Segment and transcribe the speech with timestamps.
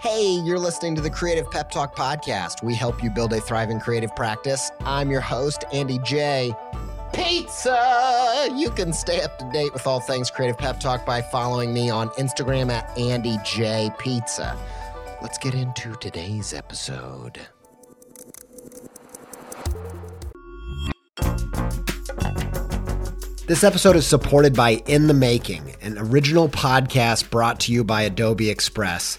[0.00, 2.62] Hey, you're listening to the Creative Pep Talk podcast.
[2.62, 4.70] We help you build a thriving creative practice.
[4.86, 6.54] I'm your host, Andy J.
[7.12, 8.48] Pizza!
[8.56, 11.90] You can stay up to date with all things Creative Pep Talk by following me
[11.90, 13.90] on Instagram at Andy J.
[13.98, 14.56] Pizza.
[15.20, 17.38] Let's get into today's episode.
[23.46, 28.02] This episode is supported by In the Making, an original podcast brought to you by
[28.02, 29.18] Adobe Express,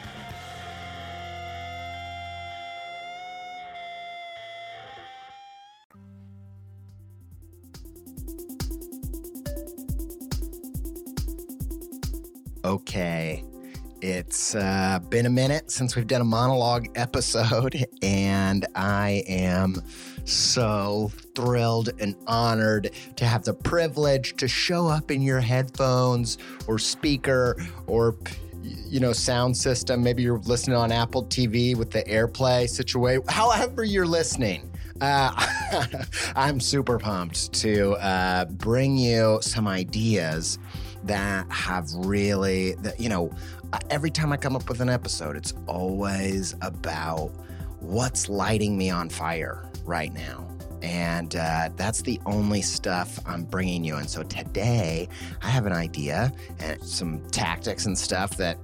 [12.63, 13.43] Okay.
[14.01, 19.81] It's uh, been a minute since we've done a monologue episode, and I am
[20.25, 26.77] so thrilled and honored to have the privilege to show up in your headphones or
[26.77, 27.57] speaker
[27.87, 28.15] or
[28.63, 33.83] you know sound system maybe you're listening on apple tv with the airplay situation however
[33.83, 35.31] you're listening uh,
[36.35, 40.59] i'm super pumped to uh, bring you some ideas
[41.03, 43.31] that have really that you know
[43.89, 47.31] every time i come up with an episode it's always about
[47.81, 50.47] what's lighting me on fire right now.
[50.83, 55.07] And uh, that's the only stuff i'm bringing you and so today
[55.43, 58.57] i have an idea and some tactics and stuff that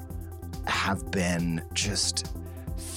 [0.65, 2.35] have been just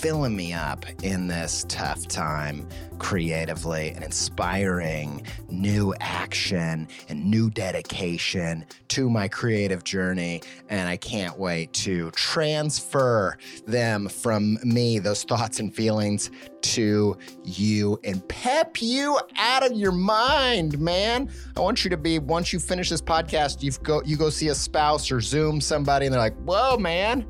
[0.00, 2.66] filling me up in this tough time
[2.99, 10.41] creatively and inspiring new action and new dedication to my creative journey.
[10.71, 16.31] And I can't wait to transfer them from me, those thoughts and feelings,
[16.62, 21.28] to you and pep you out of your mind, man.
[21.59, 24.49] I want you to be once you finish this podcast, you go you go see
[24.49, 27.27] a spouse or Zoom somebody, and they're like, "Whoa, man."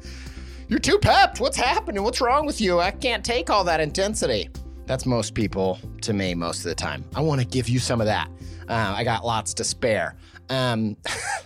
[0.71, 1.41] You're too pepped.
[1.41, 2.05] What's happening?
[2.05, 2.79] What's wrong with you?
[2.79, 4.49] I can't take all that intensity.
[4.87, 7.05] That's most people to me most of the time.
[7.17, 8.31] I want to give you some of that.
[8.69, 10.15] Uh, I got lots to spare.
[10.49, 10.97] Um,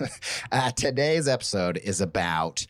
[0.52, 2.66] uh, today's episode is about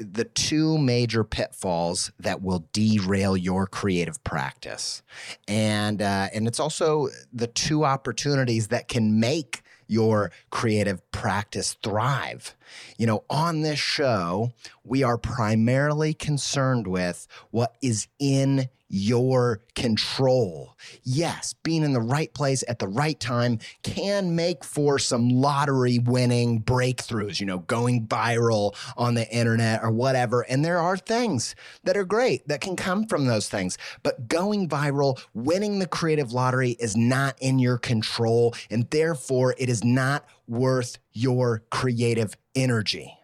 [0.00, 5.02] the two major pitfalls that will derail your creative practice,
[5.46, 12.54] and uh, and it's also the two opportunities that can make your creative practice thrive.
[12.96, 14.52] You know, on this show,
[14.84, 20.76] we are primarily concerned with what is in your control.
[21.02, 25.98] Yes, being in the right place at the right time can make for some lottery
[25.98, 30.42] winning breakthroughs, you know, going viral on the internet or whatever.
[30.42, 31.54] And there are things
[31.84, 33.76] that are great that can come from those things.
[34.02, 38.54] But going viral, winning the creative lottery is not in your control.
[38.70, 43.14] And therefore, it is not worth your creative energy.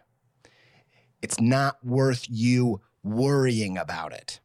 [1.21, 4.39] It's not worth you worrying about it.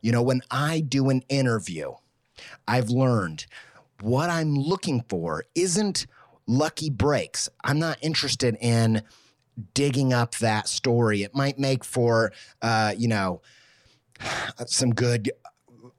[0.00, 1.92] You know, when I do an interview,
[2.66, 3.46] I've learned
[4.00, 6.06] what I'm looking for isn't
[6.46, 7.48] lucky breaks.
[7.64, 9.02] I'm not interested in
[9.74, 11.22] digging up that story.
[11.22, 12.32] It might make for,
[12.62, 13.42] uh, you know,
[14.66, 15.30] some good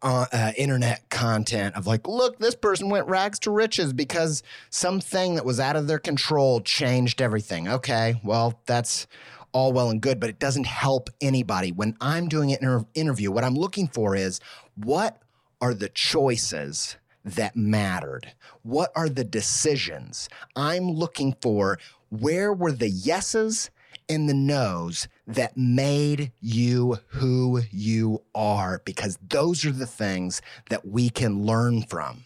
[0.02, 5.36] uh, uh, internet content of like, look, this person went rags to riches because something
[5.36, 7.68] that was out of their control changed everything.
[7.68, 9.08] Okay, well, that's
[9.52, 11.72] all well and good, but it doesn't help anybody.
[11.72, 14.40] When I'm doing an inter- interview, what I'm looking for is
[14.76, 15.22] what
[15.62, 18.34] are the choices that mattered?
[18.64, 20.30] What are the decisions?
[20.56, 21.80] I'm looking for
[22.10, 23.70] where were the yeses
[24.08, 30.88] and the no's that made you who you are, because those are the things that
[30.88, 32.24] we can learn from.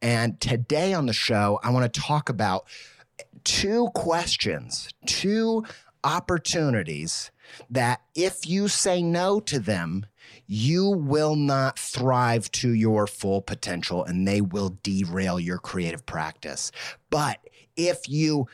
[0.00, 2.66] And today on the show, I want to talk about
[3.44, 5.64] two questions, two
[6.04, 7.30] opportunities
[7.70, 10.06] that if you say no to them,
[10.46, 16.70] you will not thrive to your full potential and they will derail your creative practice.
[17.10, 17.38] But
[17.76, 18.46] if you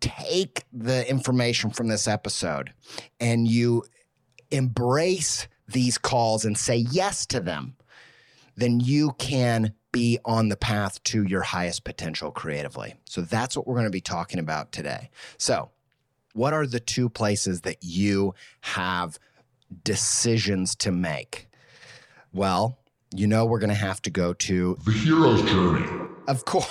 [0.00, 2.72] take the information from this episode
[3.20, 3.84] and you
[4.50, 7.76] embrace these calls and say yes to them,
[8.56, 12.94] then you can be on the path to your highest potential creatively.
[13.04, 15.10] So that's what we're going to be talking about today.
[15.38, 15.70] So,
[16.34, 19.18] what are the two places that you have
[19.82, 21.48] decisions to make?
[22.32, 22.78] Well,
[23.14, 25.86] you know, we're going to have to go to the hero's journey.
[26.28, 26.70] Of course.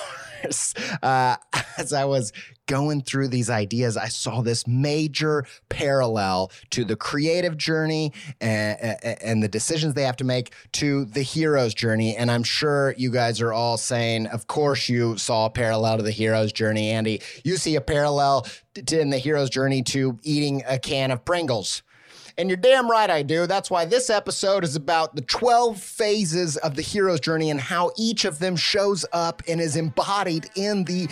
[1.02, 1.38] Uh,
[1.78, 2.32] as I was
[2.66, 9.44] going through these ideas, I saw this major parallel to the creative journey and, and,
[9.44, 12.16] the decisions they have to make to the hero's journey.
[12.16, 16.04] And I'm sure you guys are all saying, of course, you saw a parallel to
[16.04, 17.22] the hero's journey, Andy.
[17.44, 21.84] You see a parallel to, in the hero's journey to eating a can of Pringles.
[22.38, 23.46] And you're damn right I do.
[23.46, 27.92] That's why this episode is about the 12 phases of the hero's journey and how
[27.96, 31.08] each of them shows up and is embodied in the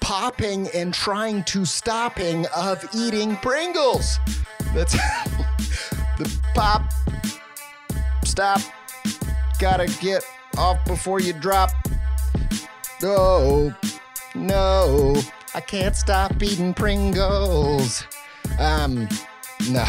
[0.00, 4.18] popping and trying to stopping of eating Pringles.
[4.74, 4.92] That's
[6.18, 6.92] the pop,
[8.24, 8.60] stop,
[9.60, 10.24] gotta get
[10.58, 11.70] off before you drop.
[13.00, 13.72] No,
[14.34, 15.22] no,
[15.54, 18.04] I can't stop eating Pringles.
[18.58, 19.08] Um,
[19.70, 19.84] no,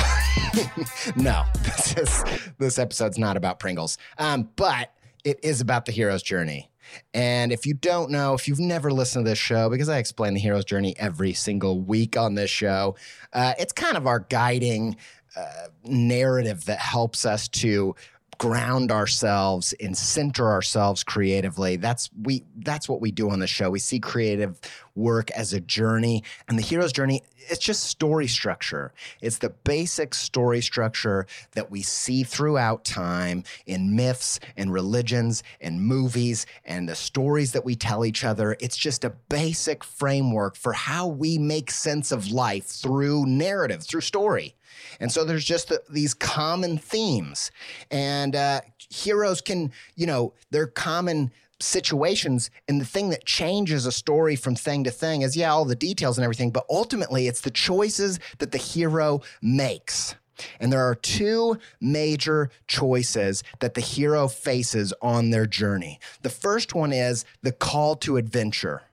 [1.16, 1.44] no.
[1.64, 2.24] This is
[2.58, 4.94] this episode's not about Pringles, um, but
[5.24, 6.72] it is about the hero's journey.
[7.14, 10.34] And if you don't know, if you've never listened to this show, because I explain
[10.34, 12.96] the hero's journey every single week on this show,
[13.34, 14.96] uh, it's kind of our guiding
[15.36, 17.96] uh, narrative that helps us to
[18.38, 21.75] ground ourselves and center ourselves creatively.
[21.75, 23.69] That's we that's what we do on the show.
[23.69, 24.60] We see creative
[24.95, 28.94] work as a journey and the hero's journey it's just story structure.
[29.22, 35.81] It's the basic story structure that we see throughout time in myths and religions and
[35.81, 38.57] movies and the stories that we tell each other.
[38.60, 44.01] It's just a basic framework for how we make sense of life through narrative, through
[44.01, 44.56] story.
[45.00, 47.51] And so there's just the, these common themes.
[47.91, 52.50] And uh, heroes can, you know, they're common situations.
[52.68, 55.75] And the thing that changes a story from thing to thing is, yeah, all the
[55.75, 60.15] details and everything, but ultimately it's the choices that the hero makes.
[60.59, 66.00] And there are two major choices that the hero faces on their journey.
[66.21, 68.83] The first one is the call to adventure.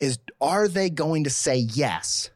[0.00, 2.30] Is are they going to say yes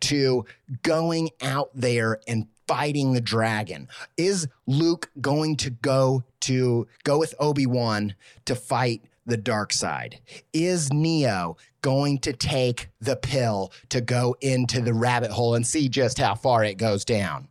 [0.00, 0.44] to
[0.82, 3.88] going out there and fighting the dragon?
[4.16, 10.20] Is Luke going to go to go with Obi-Wan to fight the dark side?
[10.52, 15.88] Is Neo going to take the pill to go into the rabbit hole and see
[15.88, 17.48] just how far it goes down?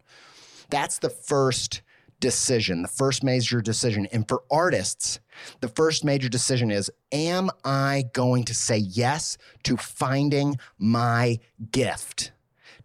[0.70, 1.82] That's the first
[2.20, 4.06] decision, the first major decision.
[4.08, 5.20] And for artists,
[5.62, 11.40] the first major decision is Am I going to say yes to finding my
[11.72, 12.32] gift?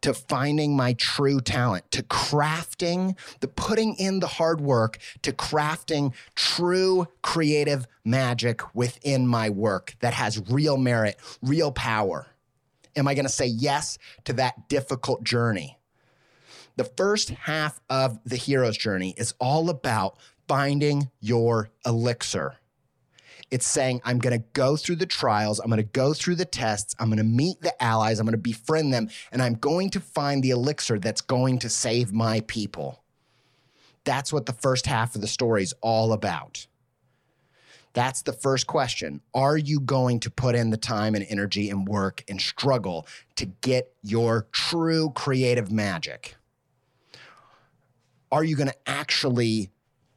[0.05, 6.13] to finding my true talent, to crafting, the putting in the hard work to crafting
[6.35, 12.27] true creative magic within my work that has real merit, real power?
[12.97, 15.79] Am I going to say yes to that difficult journey?
[16.77, 22.57] The first half of the hero's journey is all about finding your elixir.
[23.51, 26.45] It's saying, I'm going to go through the trials, I'm going to go through the
[26.45, 29.91] tests, I'm going to meet the allies, I'm going to befriend them, and I'm going
[29.91, 33.05] to find the elixir that's going to save my people.
[34.03, 36.67] That's what the first half of the story is all about.
[37.93, 39.21] That's the first question.
[39.33, 43.47] Are you going to put in the time and energy and work and struggle to
[43.47, 46.35] get your true creative magic?
[48.35, 49.71] Are you going to actually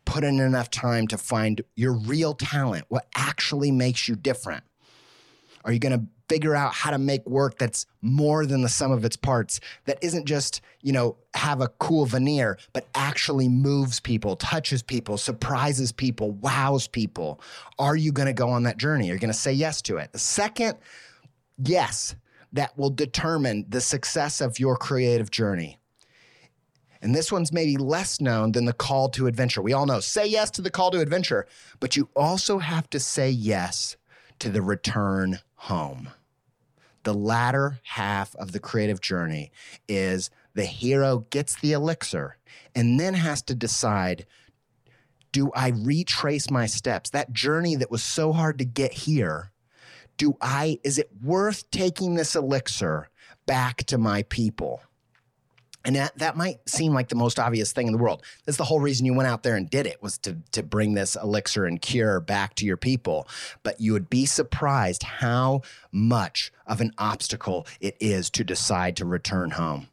[0.05, 4.63] put in enough time to find your real talent, what actually makes you different?
[5.63, 8.91] Are you going to figure out how to make work that's more than the sum
[8.91, 13.99] of its parts that isn't just you know have a cool veneer but actually moves
[13.99, 17.39] people touches people surprises people wows people?
[17.77, 19.05] Are you going to go on that journey?
[19.05, 20.11] Are you're going to say yes to it?
[20.11, 20.75] The second
[21.63, 22.15] yes
[22.51, 25.76] that will determine the success of your creative journey
[27.01, 29.61] and this one's maybe less known than the call to adventure.
[29.61, 31.47] We all know say yes to the call to adventure,
[31.79, 33.97] but you also have to say yes
[34.39, 36.09] to the return home.
[37.03, 39.51] The latter half of the creative journey
[39.87, 42.37] is the hero gets the elixir
[42.75, 44.25] and then has to decide
[45.31, 47.11] do I retrace my steps?
[47.11, 49.51] That journey that was so hard to get here,
[50.17, 53.09] do I is it worth taking this elixir
[53.45, 54.81] back to my people?
[55.87, 58.21] And that, that might seem like the most obvious thing in the world.
[58.45, 60.95] That's the whole reason you went out there and did it was to, to bring
[60.95, 63.25] this elixir and cure back to your people.
[63.63, 65.61] But you would be surprised how
[65.93, 69.87] much of an obstacle it is to decide to return home.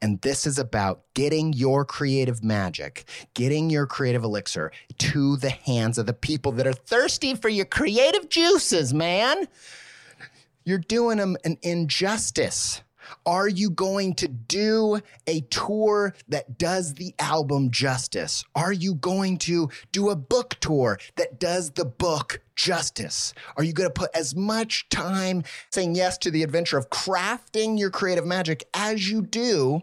[0.00, 5.98] And this is about getting your creative magic, getting your creative elixir to the hands
[5.98, 9.46] of the people that are thirsty for your creative juices, man.
[10.64, 12.80] You're doing them an injustice
[13.26, 18.44] are you going to do a tour that does the album justice?
[18.54, 23.34] Are you going to do a book tour that does the book justice?
[23.56, 27.78] Are you going to put as much time saying yes to the adventure of crafting
[27.78, 29.82] your creative magic as you do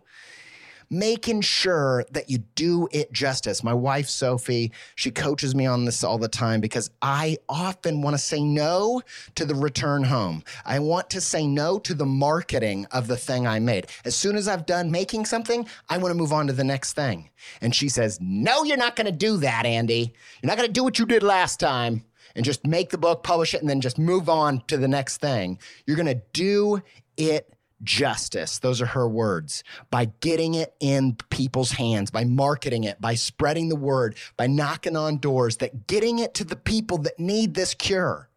[0.91, 3.63] making sure that you do it justice.
[3.63, 8.13] My wife, Sophie, she coaches me on this all the time because I often want
[8.13, 9.01] to say no
[9.35, 10.43] to the return home.
[10.65, 13.87] I want to say no to the marketing of the thing I made.
[14.03, 16.93] As soon as I've done making something, I want to move on to the next
[16.93, 17.29] thing.
[17.61, 20.13] And she says, No, you're not going to do that, Andy.
[20.41, 22.03] You're not going to do what you did last time
[22.35, 25.17] and just make the book, publish it, and then just move on to the next
[25.17, 25.57] thing.
[25.85, 26.81] You're going to do
[27.17, 28.59] it justice.
[28.59, 29.63] Those are her words.
[29.89, 34.95] By getting it in people's hands, by marketing it, by spreading the word, by knocking
[34.95, 38.29] on doors, that getting it to the people that need this cure.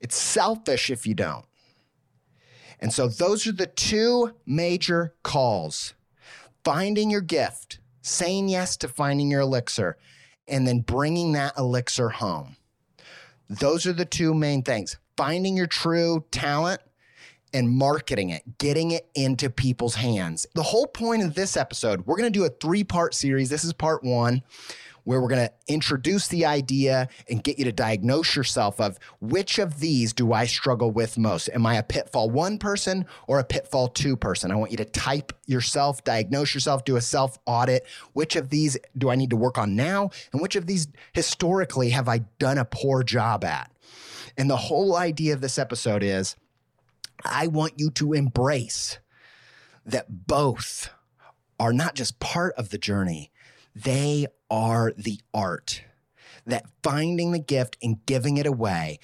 [0.00, 1.44] It's selfish if you don't.
[2.80, 5.94] And so those are the two major calls
[6.64, 9.96] finding your gift, saying yes to finding your elixir,
[10.46, 12.56] and then bringing that elixir home.
[13.48, 16.80] Those are the two main things finding your true talent
[17.52, 20.46] and marketing it, getting it into people's hands.
[20.54, 23.48] The whole point of this episode, we're going to do a three part series.
[23.48, 24.42] This is part one,
[25.08, 29.58] where we're going to introduce the idea and get you to diagnose yourself of which
[29.58, 31.48] of these do I struggle with most?
[31.54, 34.50] Am I a pitfall one person or a pitfall two person?
[34.50, 37.86] I want you to type yourself, diagnose yourself, do a self audit.
[38.12, 40.10] Which of these do I need to work on now?
[40.32, 43.72] And which of these historically have I done a poor job at?
[44.36, 46.36] And the whole idea of this episode is,
[47.24, 48.98] I want you to embrace
[49.84, 50.90] that both
[51.58, 53.30] are not just part of the journey,
[53.74, 55.82] they are the art.
[56.46, 59.00] That finding the gift and giving it away,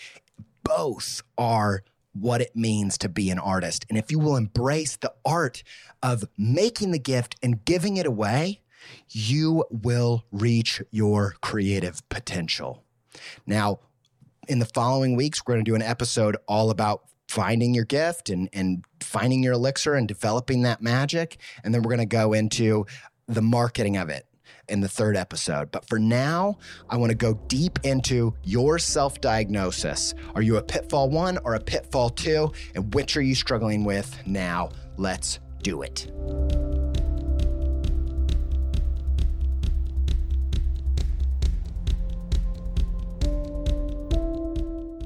[0.62, 1.82] both are
[2.14, 3.84] what it means to be an artist.
[3.88, 5.62] And if you will embrace the art
[6.02, 8.60] of making the gift and giving it away,
[9.10, 12.84] you will reach your creative potential.
[13.46, 13.80] Now,
[14.48, 18.30] in the following weeks, we're going to do an episode all about finding your gift
[18.30, 22.32] and and finding your elixir and developing that magic and then we're going to go
[22.32, 22.86] into
[23.26, 24.24] the marketing of it
[24.68, 25.70] in the third episode.
[25.72, 30.14] But for now, I want to go deep into your self diagnosis.
[30.34, 32.52] Are you a pitfall one or a pitfall two?
[32.74, 34.70] And which are you struggling with now?
[34.96, 36.10] Let's do it.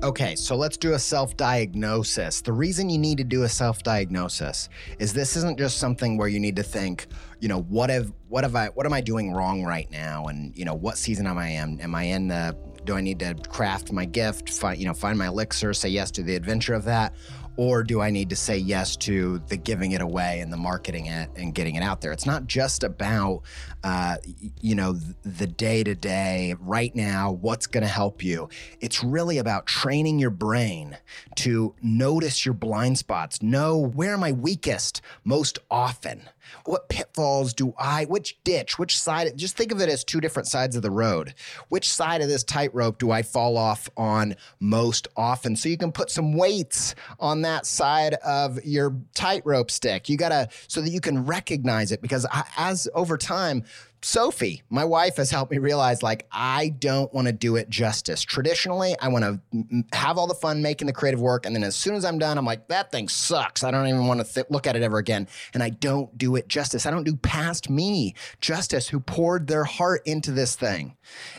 [0.09, 2.41] Okay, so let's do a self diagnosis.
[2.41, 6.29] The reason you need to do a self diagnosis is this isn't just something where
[6.29, 7.09] you need to think,
[7.41, 10.57] you know, what have what have I what am I doing wrong right now, and
[10.57, 11.79] you know, what season am I in?
[11.83, 15.19] Am I in the do I need to craft my gift, find you know, find
[15.19, 17.13] my elixir, say yes to the adventure of that,
[17.59, 21.07] or do I need to say yes to the giving it away and the marketing
[21.07, 22.13] it and getting it out there?
[22.13, 23.43] It's not just about,
[23.83, 24.19] uh,
[24.61, 24.93] you know,
[25.25, 28.49] the day to day, right now, what's going to help you.
[28.81, 30.99] It's really about training your brain
[31.39, 36.29] to notice your blind spots, know where am I weakest most often.
[36.65, 40.49] What pitfalls do I, which ditch, which side, just think of it as two different
[40.49, 41.35] sides of the road.
[41.69, 45.57] Which side of this tightrope do I fall off on most often?
[45.57, 50.09] So you can put some weights on that side of your tightrope stick.
[50.09, 53.65] You got to, so that you can recognize it because I, as over time,
[54.01, 58.23] Sophie, my wife, has helped me realize like I don't want to do it justice.
[58.23, 61.75] Traditionally, I want to have all the fun making the creative work, and then as
[61.75, 63.65] soon as I'm done, I'm like, that thing sucks.
[63.65, 66.37] I don't even want to th- look at it ever again, and I don't do
[66.37, 66.87] it justice.
[66.87, 70.97] I don't do past me justice, who poured their heart into this thing,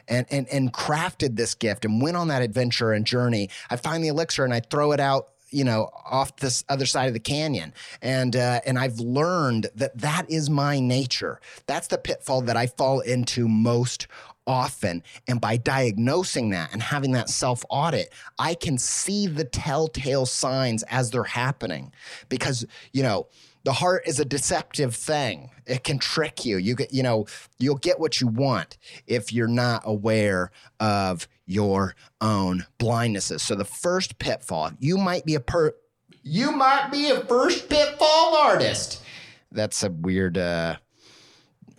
[0.07, 3.49] and and and crafted this gift and went on that adventure and journey.
[3.69, 7.07] I find the elixir and I throw it out you know off this other side
[7.07, 11.97] of the canyon and uh, and I've learned that that is my nature that's the
[11.97, 14.07] pitfall that I fall into most
[14.47, 20.25] often and by diagnosing that and having that self audit I can see the telltale
[20.25, 21.91] signs as they're happening
[22.29, 23.27] because you know
[23.63, 25.51] the heart is a deceptive thing.
[25.65, 26.57] It can trick you.
[26.57, 27.25] You get, you know,
[27.57, 33.41] you'll get what you want if you're not aware of your own blindnesses.
[33.41, 35.73] So the first pitfall, you might be a per
[36.21, 39.01] you might be a first pitfall artist.
[39.51, 40.75] That's a weird uh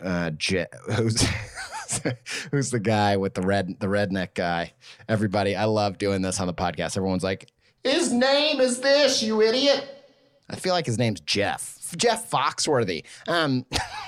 [0.03, 1.25] uh j- who's
[2.50, 4.73] who's the guy with the red the redneck guy.
[5.09, 6.97] Everybody, I love doing this on the podcast.
[6.97, 7.49] Everyone's like,
[7.85, 10.00] "His name is this, you idiot."
[10.50, 11.76] I feel like his name's Jeff.
[11.97, 13.04] Jeff Foxworthy.
[13.26, 13.66] Um,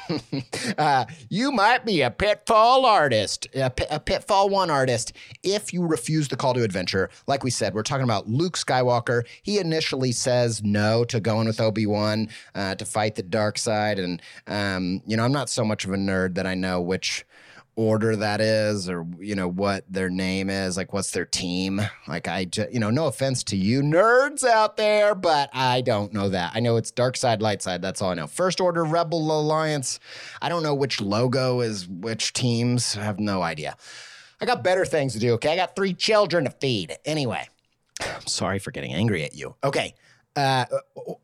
[0.79, 6.29] uh, you might be a pitfall artist, a, a, pitfall one artist, if you refuse
[6.29, 7.11] the call to adventure.
[7.27, 9.25] Like we said, we're talking about Luke Skywalker.
[9.43, 13.99] He initially says no to going with Obi Wan uh, to fight the dark side,
[13.99, 17.25] and um, you know, I'm not so much of a nerd that I know which
[17.75, 21.81] order that is or you know what their name is like what's their team?
[22.07, 26.13] Like i just you know no offense to you nerds out there but i don't
[26.13, 26.53] know that.
[26.55, 28.27] I know it's dark side light side that's all i know.
[28.27, 30.01] First order rebel alliance.
[30.41, 33.77] I don't know which logo is which teams I have no idea.
[34.41, 35.53] I got better things to do okay?
[35.53, 36.97] I got three children to feed.
[37.05, 37.49] Anyway
[38.03, 39.55] i'm sorry for getting angry at you.
[39.65, 39.95] Okay
[40.37, 40.65] uh,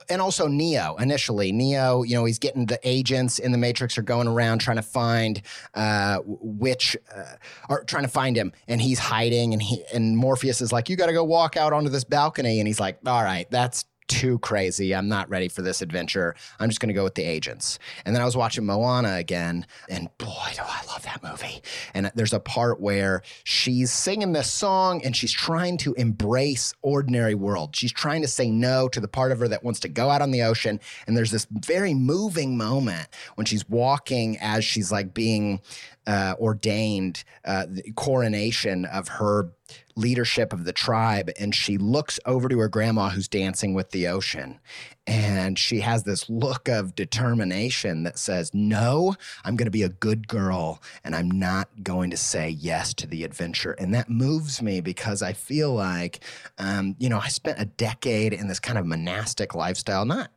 [0.08, 1.52] and also Neo initially.
[1.52, 4.82] Neo, you know, he's getting the agents in the Matrix are going around trying to
[4.82, 5.40] find
[5.74, 7.36] uh, which, uh,
[7.68, 9.52] are trying to find him, and he's hiding.
[9.52, 12.60] And he and Morpheus is like, "You got to go walk out onto this balcony,"
[12.60, 14.94] and he's like, "All right, that's too crazy.
[14.94, 16.34] I'm not ready for this adventure.
[16.58, 17.78] I'm just going to go with the agents.
[18.04, 21.62] And then I was watching Moana again, and boy, do I love that movie.
[21.94, 27.34] And there's a part where she's singing this song and she's trying to embrace ordinary
[27.34, 27.76] world.
[27.76, 30.22] She's trying to say no to the part of her that wants to go out
[30.22, 30.80] on the ocean.
[31.06, 35.60] And there's this very moving moment when she's walking as she's like being
[36.08, 39.52] uh, ordained uh, the coronation of her
[39.94, 44.06] leadership of the tribe and she looks over to her grandma who's dancing with the
[44.06, 44.58] ocean
[45.06, 49.88] and she has this look of determination that says no i'm going to be a
[49.90, 53.72] good girl and i'm not going to say yes to the adventure.
[53.72, 56.24] And that moves me because i feel like
[56.56, 60.30] um, you know i spent a decade in this kind of monastic lifestyle not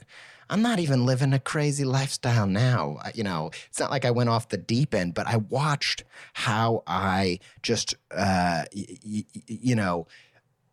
[0.51, 2.97] I'm not even living a crazy lifestyle now.
[3.15, 6.83] You know, it's not like I went off the deep end, but I watched how
[6.85, 10.07] I just, uh, y- y- you know,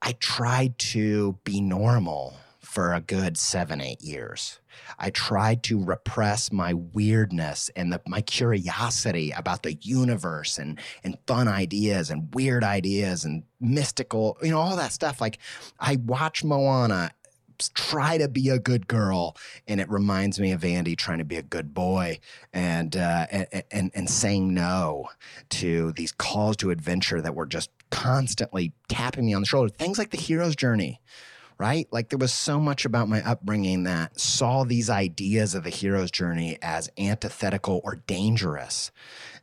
[0.03, 4.59] I tried to be normal for a good seven, eight years.
[4.99, 11.17] I tried to repress my weirdness and the, my curiosity about the universe and, and
[11.27, 15.21] fun ideas and weird ideas and mystical, you know, all that stuff.
[15.21, 15.39] Like
[15.81, 17.11] I watched Moana
[17.75, 21.37] try to be a good girl, and it reminds me of Andy trying to be
[21.37, 22.21] a good boy
[22.53, 25.09] and uh, and, and and saying no
[25.51, 29.69] to these calls to adventure that were just constantly tapping me on the shoulder.
[29.69, 31.01] Things like the hero's journey
[31.59, 31.89] right?
[31.91, 36.11] Like there was so much about my upbringing that saw these ideas of the hero's
[36.11, 38.93] journey as antithetical or dangerous.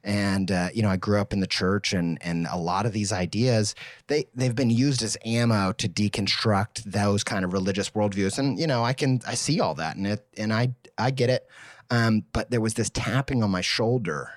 [0.03, 2.93] And uh, you know, I grew up in the church, and and a lot of
[2.93, 3.75] these ideas
[4.07, 8.37] they they've been used as ammo to deconstruct those kind of religious worldviews.
[8.37, 11.29] And you know, I can I see all that, and it and I I get
[11.29, 11.47] it.
[11.89, 14.31] Um, but there was this tapping on my shoulder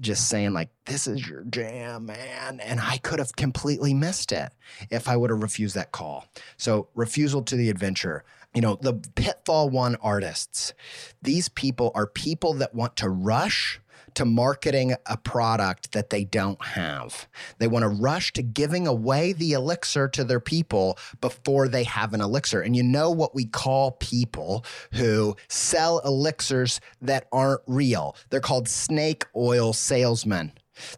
[0.00, 4.52] just saying like this is your jam man and i could have completely missed it
[4.90, 6.26] if i would have refused that call.
[6.56, 8.24] So refusal to the adventure.
[8.54, 10.72] You know the pitfall one artists
[11.20, 13.80] these people are people that want to rush
[14.18, 17.28] to marketing a product that they don't have.
[17.58, 22.12] They want to rush to giving away the elixir to their people before they have
[22.14, 22.60] an elixir.
[22.60, 28.16] And you know what we call people who sell elixirs that aren't real?
[28.30, 30.50] They're called snake oil salesmen.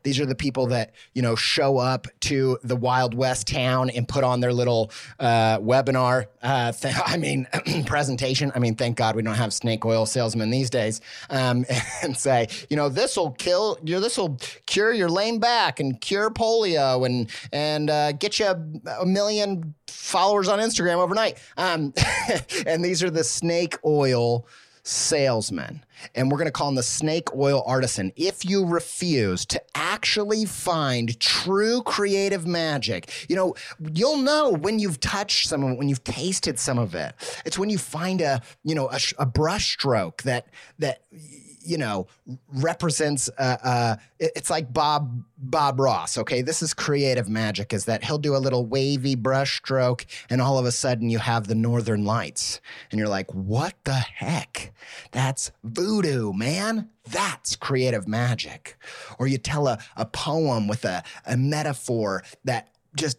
[0.03, 4.07] These are the people that, you know, show up to the Wild West town and
[4.07, 7.47] put on their little uh, webinar, uh, th- I mean,
[7.87, 8.53] presentation.
[8.55, 11.01] I mean, thank God we don't have snake oil salesmen these days.
[11.29, 11.65] Um,
[12.03, 16.01] and say, you know, this will kill, you this will cure your lame back and
[16.01, 21.39] cure polio and, and uh, get you a, a million followers on Instagram overnight.
[21.57, 21.93] Um,
[22.67, 24.47] and these are the snake oil
[24.83, 25.85] salesman.
[26.15, 28.13] And we're going to call him the snake oil artisan.
[28.17, 33.55] If you refuse to actually find true creative magic, you know,
[33.93, 37.15] you'll know when you've touched some of it, when you've tasted some of it.
[37.45, 40.47] It's when you find a, you know, a, a brush stroke that,
[40.79, 41.03] that,
[41.61, 42.07] you know,
[42.53, 43.31] represents.
[43.39, 46.19] Uh, uh, it's like Bob Bob Ross.
[46.19, 47.73] Okay, this is creative magic.
[47.73, 51.19] Is that he'll do a little wavy brush stroke, and all of a sudden you
[51.19, 54.73] have the Northern Lights, and you're like, "What the heck?
[55.13, 58.77] That's voodoo, man." That's creative magic.
[59.19, 63.19] Or you tell a, a poem with a, a metaphor that just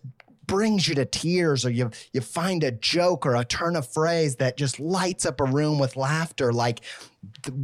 [0.52, 4.36] brings you to tears or you you find a joke or a turn of phrase
[4.36, 6.82] that just lights up a room with laughter like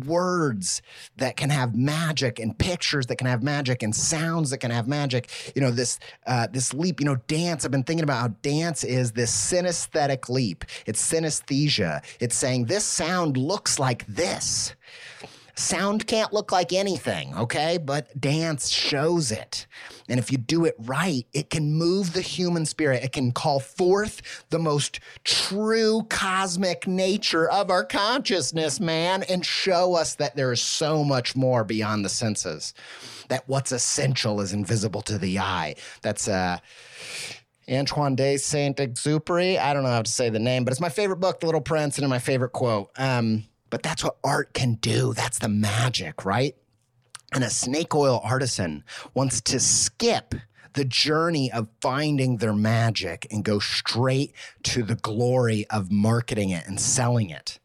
[0.05, 0.81] words
[1.17, 4.87] that can have magic and pictures that can have magic and sounds that can have
[4.87, 5.29] magic.
[5.55, 7.65] You know this uh, this leap you know dance.
[7.65, 10.65] I've been thinking about how dance is this synesthetic leap.
[10.85, 12.03] It's synesthesia.
[12.19, 14.75] It's saying this sound looks like this
[15.57, 17.79] Sound can't look like anything, okay?
[17.79, 19.65] But dance shows it.
[20.07, 23.03] And if you do it right, it can move the human spirit.
[23.03, 29.95] It can call forth the most true cosmic nature of our consciousness, man, and show
[29.95, 32.75] us that there is so much more beyond the senses.
[33.29, 35.73] That what's essential is invisible to the eye.
[36.03, 36.59] That's uh
[37.69, 39.57] Antoine de Saint Exupery.
[39.57, 41.61] I don't know how to say the name, but it's my favorite book, The Little
[41.61, 42.91] Prince, and my favorite quote.
[42.95, 45.13] Um, but that's what art can do.
[45.13, 46.55] That's the magic, right?
[47.33, 50.35] And a snake oil artisan wants to skip
[50.73, 56.65] the journey of finding their magic and go straight to the glory of marketing it
[56.67, 57.59] and selling it.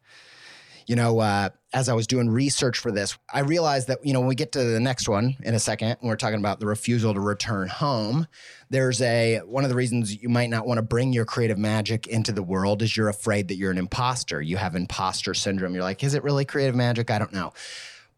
[0.87, 4.19] You know, uh, as I was doing research for this, I realized that, you know,
[4.19, 6.67] when we get to the next one in a second, and we're talking about the
[6.67, 8.27] refusal to return home,
[8.69, 12.07] there's a one of the reasons you might not want to bring your creative magic
[12.07, 14.41] into the world is you're afraid that you're an imposter.
[14.41, 15.73] You have imposter syndrome.
[15.73, 17.09] You're like, is it really creative magic?
[17.09, 17.53] I don't know.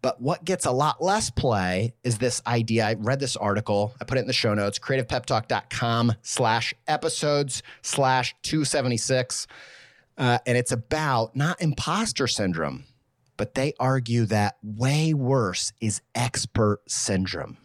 [0.01, 2.85] But what gets a lot less play is this idea.
[2.85, 3.95] I read this article.
[3.99, 9.47] I put it in the show notes, creativepeptalk.com slash episodes slash 276.
[10.17, 12.83] Uh, and it's about not imposter syndrome,
[13.37, 17.57] but they argue that way worse is expert syndrome.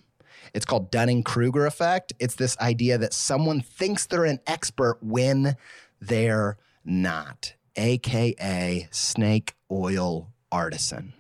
[0.53, 2.13] It's called Dunning Kruger effect.
[2.19, 5.57] It's this idea that someone thinks they're an expert when
[6.01, 11.13] they're not, AKA snake oil artisan.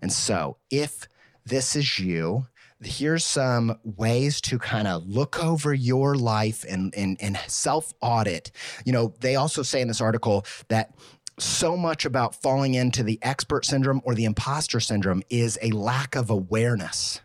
[0.00, 1.08] And so if
[1.44, 2.46] this is you,
[2.80, 8.50] here's some ways to kind of look over your life and, and, and self audit.
[8.84, 10.94] You know, they also say in this article that
[11.38, 16.16] so much about falling into the expert syndrome or the imposter syndrome is a lack
[16.16, 17.20] of awareness.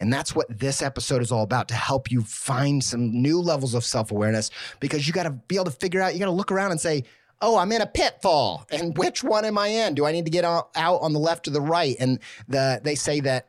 [0.00, 3.74] And that's what this episode is all about to help you find some new levels
[3.74, 6.32] of self awareness because you got to be able to figure out, you got to
[6.32, 7.04] look around and say,
[7.40, 8.66] oh, I'm in a pitfall.
[8.70, 9.94] And which one am I in?
[9.94, 11.96] Do I need to get out, on the left or the right?
[11.98, 13.48] And the, they say that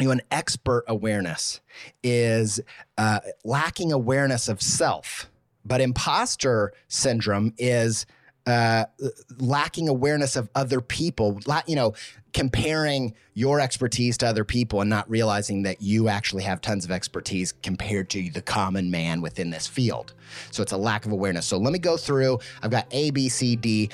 [0.00, 1.60] you know, an expert awareness
[2.02, 2.60] is
[2.98, 5.30] uh, lacking awareness of self,
[5.64, 8.06] but imposter syndrome is
[8.46, 8.84] uh,
[9.38, 11.40] lacking awareness of other people.
[11.66, 11.94] You know,
[12.32, 16.90] comparing your expertise to other people and not realizing that you actually have tons of
[16.90, 20.14] expertise compared to the common man within this field.
[20.50, 21.46] So it's a lack of awareness.
[21.46, 22.38] So let me go through.
[22.62, 23.90] I've got A, B, C, D.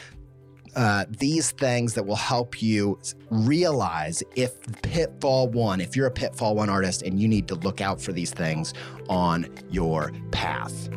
[0.76, 2.98] Uh, these things that will help you
[3.30, 7.80] realize if pitfall one, if you're a pitfall one artist and you need to look
[7.80, 8.74] out for these things
[9.08, 10.88] on your path.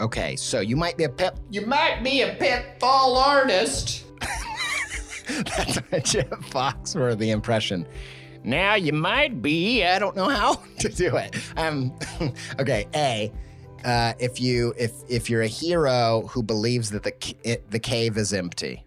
[0.00, 1.34] Okay, so you might be a pit.
[1.50, 4.04] You might be a pitfall artist.
[5.28, 7.86] That's a Jeff Foxworthy impression.
[8.42, 9.84] Now you might be.
[9.84, 11.36] I don't know how to do it.
[11.56, 11.92] Um,
[12.60, 12.86] okay.
[12.94, 13.32] A.
[13.84, 18.18] Uh, if you if if you're a hero who believes that the it, the cave
[18.18, 18.84] is empty,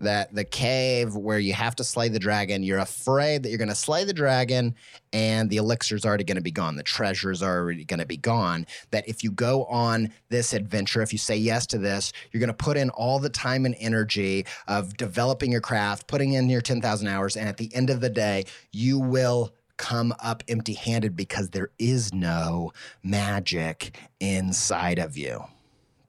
[0.00, 3.68] that the cave where you have to slay the dragon, you're afraid that you're going
[3.68, 4.74] to slay the dragon
[5.12, 6.76] and the elixir's already going to be gone.
[6.76, 8.66] The treasure's already going to be gone.
[8.90, 12.48] That if you go on this adventure, if you say yes to this, you're going
[12.48, 16.60] to put in all the time and energy of developing your craft, putting in your
[16.60, 17.36] 10,000 hours.
[17.36, 21.70] And at the end of the day, you will come up empty handed because there
[21.78, 22.70] is no
[23.02, 25.42] magic inside of you.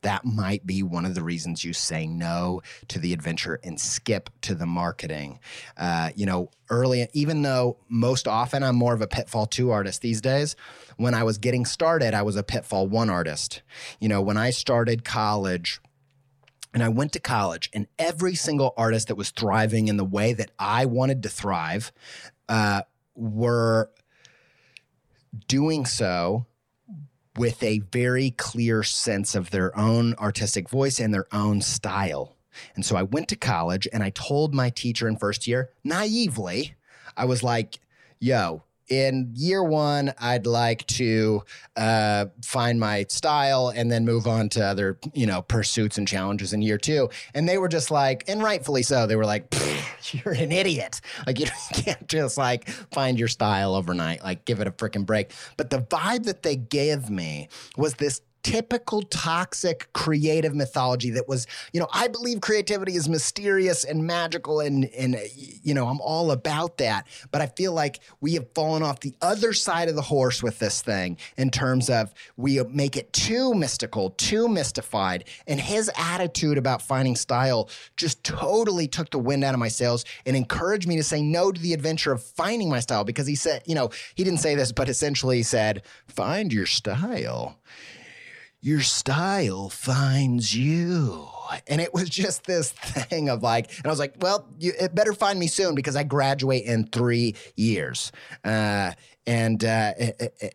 [0.01, 4.29] That might be one of the reasons you say no to the adventure and skip
[4.41, 5.39] to the marketing.
[5.77, 10.01] Uh, you know, early, even though most often I'm more of a Pitfall 2 artist
[10.01, 10.55] these days,
[10.97, 13.61] when I was getting started, I was a Pitfall 1 artist.
[13.99, 15.79] You know, when I started college,
[16.73, 20.33] and I went to college, and every single artist that was thriving in the way
[20.33, 21.91] that I wanted to thrive
[22.47, 22.83] uh,
[23.13, 23.91] were
[25.47, 26.45] doing so
[27.37, 32.35] with a very clear sense of their own artistic voice and their own style.
[32.75, 36.75] And so I went to college and I told my teacher in first year, naively,
[37.15, 37.79] I was like,
[38.19, 41.43] yo, in year one, I'd like to
[41.77, 46.51] uh, find my style and then move on to other, you know, pursuits and challenges
[46.51, 47.09] in year two.
[47.33, 49.55] And they were just like, and rightfully so, they were like,
[50.11, 50.99] you're an idiot.
[51.25, 55.31] Like, you can't just like find your style overnight, like, give it a freaking break.
[55.55, 61.47] But the vibe that they gave me was this typical toxic creative mythology that was,
[61.73, 65.17] you know, I believe creativity is mysterious and magical and and
[65.63, 67.07] you know, I'm all about that.
[67.31, 70.59] But I feel like we have fallen off the other side of the horse with
[70.59, 75.25] this thing in terms of we make it too mystical, too mystified.
[75.47, 80.05] And his attitude about finding style just totally took the wind out of my sails
[80.25, 83.35] and encouraged me to say no to the adventure of finding my style because he
[83.35, 87.57] said, you know, he didn't say this, but essentially he said, find your style
[88.61, 91.27] your style finds you.
[91.67, 94.95] And it was just this thing of like, and I was like, well, you it
[94.95, 98.11] better find me soon because I graduate in three years.
[98.43, 98.91] Uh,
[99.27, 99.93] and uh,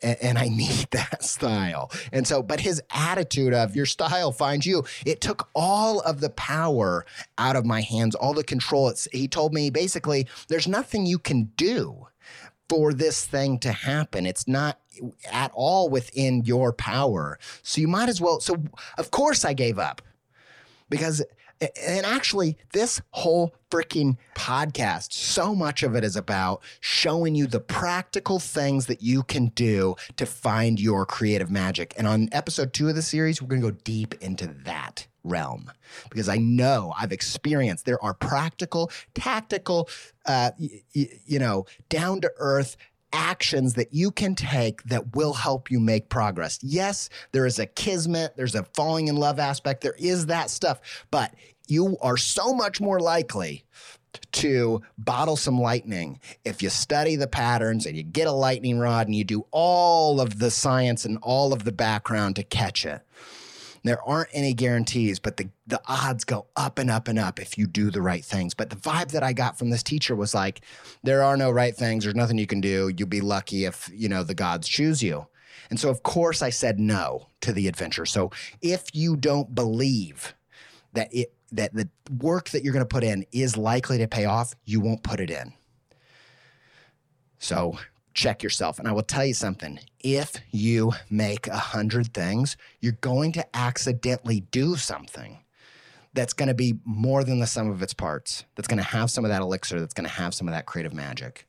[0.02, 1.90] and I need that style.
[2.12, 6.30] And so, but his attitude of your style finds you, it took all of the
[6.30, 7.04] power
[7.38, 8.88] out of my hands, all the control.
[8.88, 12.06] It's, he told me basically, there's nothing you can do
[12.68, 14.26] for this thing to happen.
[14.26, 14.80] It's not
[15.30, 17.38] at all within your power.
[17.62, 18.40] So you might as well.
[18.40, 18.56] So,
[18.98, 20.02] of course, I gave up
[20.88, 21.22] because,
[21.60, 27.60] and actually, this whole freaking podcast, so much of it is about showing you the
[27.60, 31.94] practical things that you can do to find your creative magic.
[31.96, 35.70] And on episode two of the series, we're going to go deep into that realm
[36.08, 39.88] because I know I've experienced there are practical, tactical,
[40.24, 42.76] uh, y- y- you know, down to earth
[43.12, 46.58] actions that you can take that will help you make progress.
[46.62, 50.80] Yes, there is a kismet, there's a falling in love aspect, there is that stuff,
[51.10, 51.34] but
[51.68, 53.64] you are so much more likely
[54.32, 59.06] to bottle some lightning if you study the patterns and you get a lightning rod
[59.06, 63.02] and you do all of the science and all of the background to catch it.
[63.86, 67.56] There aren't any guarantees, but the, the odds go up and up and up if
[67.56, 68.54] you do the right things.
[68.54, 70.60] But the vibe that I got from this teacher was like,
[71.02, 72.04] there are no right things.
[72.04, 72.92] There's nothing you can do.
[72.96, 75.26] You'll be lucky if, you know, the gods choose you.
[75.70, 78.06] And so, of course, I said no to the adventure.
[78.06, 80.34] So if you don't believe
[80.92, 81.88] that it, that the
[82.20, 85.20] work that you're going to put in is likely to pay off, you won't put
[85.20, 85.52] it in.
[87.38, 87.78] So
[88.16, 88.78] check yourself.
[88.78, 93.56] And I will tell you something if you make a hundred things, you're going to
[93.56, 95.38] accidentally do something
[96.14, 99.10] that's going to be more than the sum of its parts, that's going to have
[99.10, 101.46] some of that elixir, that's going to have some of that creative magic.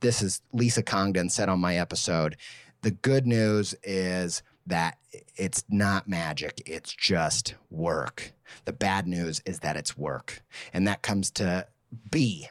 [0.00, 2.36] This is Lisa Congdon said on my episode.
[2.82, 4.98] The good news is that
[5.36, 8.32] it's not magic, it's just work.
[8.66, 10.42] The bad news is that it's work.
[10.74, 11.66] And that comes to
[12.10, 12.48] B,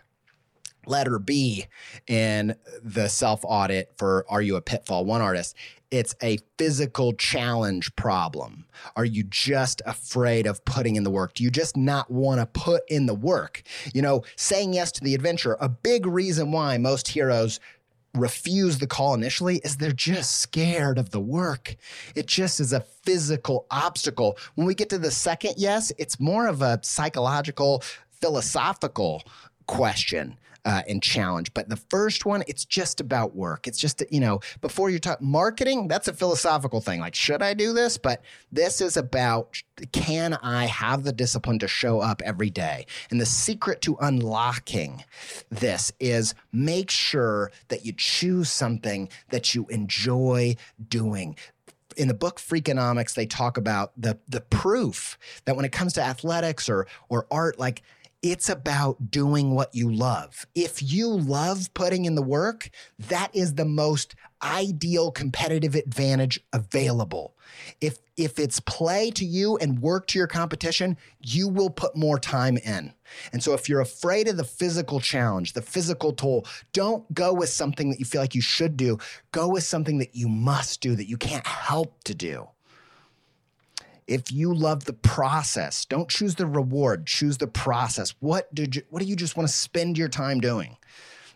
[0.86, 1.68] letter B
[2.08, 5.56] in the self audit for Are You a Pitfall One Artist?
[5.92, 8.66] It's a physical challenge problem.
[8.96, 11.36] Are you just afraid of putting in the work?
[11.36, 13.62] Do you just not want to put in the work?
[13.94, 17.60] You know, saying yes to the adventure, a big reason why most heroes
[18.16, 21.76] refuse the call initially is they're just scared of the work.
[22.16, 24.38] It just is a physical obstacle.
[24.56, 27.84] When we get to the second yes, it's more of a psychological,
[28.22, 29.24] philosophical
[29.68, 31.54] question uh, and challenge.
[31.54, 33.68] But the first one, it's just about work.
[33.68, 37.00] It's just, you know, before you talk marketing, that's a philosophical thing.
[37.00, 37.98] Like, should I do this?
[37.98, 38.22] But
[38.52, 42.86] this is about can I have the discipline to show up every day?
[43.10, 45.04] And the secret to unlocking
[45.50, 50.56] this is make sure that you choose something that you enjoy
[50.88, 51.36] doing
[51.96, 56.02] in the book Freakonomics, they talk about the the proof that when it comes to
[56.02, 57.84] athletics or or art, like
[58.24, 60.48] It's about doing what you love.
[60.56, 62.70] If you love putting in the work,
[63.10, 67.36] that is the most ideal competitive advantage available.
[67.82, 72.18] If if it's play to you and work to your competition, you will put more
[72.18, 72.94] time in.
[73.34, 77.50] And so if you're afraid of the physical challenge, the physical toll, don't go with
[77.50, 79.00] something that you feel like you should do.
[79.34, 82.48] Go with something that you must do that you can't help to do.
[84.08, 88.14] If you love the process, don't choose the reward, choose the process.
[88.20, 90.78] What did you what do you just want to spend your time doing?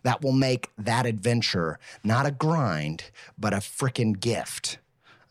[0.03, 4.79] That will make that adventure not a grind, but a freaking gift.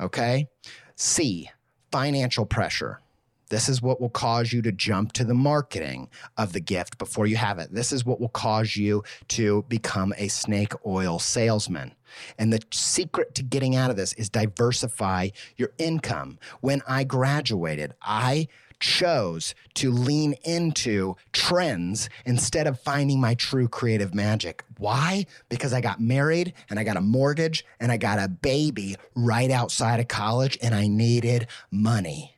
[0.01, 0.49] Okay?
[0.97, 1.51] C,
[1.91, 3.01] financial pressure.
[3.49, 7.27] This is what will cause you to jump to the marketing of the gift before
[7.27, 7.73] you have it.
[7.73, 11.95] This is what will cause you to become a snake oil salesman.
[12.39, 16.39] And the secret to getting out of this is diversify your income.
[16.61, 18.49] When I graduated, I
[18.81, 24.65] chose to lean into trends instead of finding my true creative magic.
[24.79, 25.27] Why?
[25.49, 29.51] Because I got married and I got a mortgage and I got a baby right
[29.51, 32.36] outside of college and I needed money.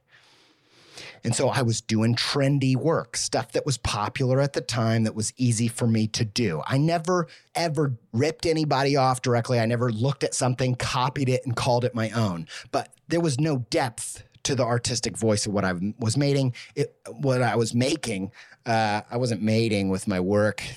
[1.24, 5.14] And so I was doing trendy work, stuff that was popular at the time that
[5.14, 6.62] was easy for me to do.
[6.66, 9.58] I never ever ripped anybody off directly.
[9.58, 12.46] I never looked at something, copied it, and called it my own.
[12.70, 16.54] But there was no depth to the artistic voice of what I was making.
[16.74, 18.32] it, what I was making.
[18.68, 20.62] Uh, I wasn't mating with my work.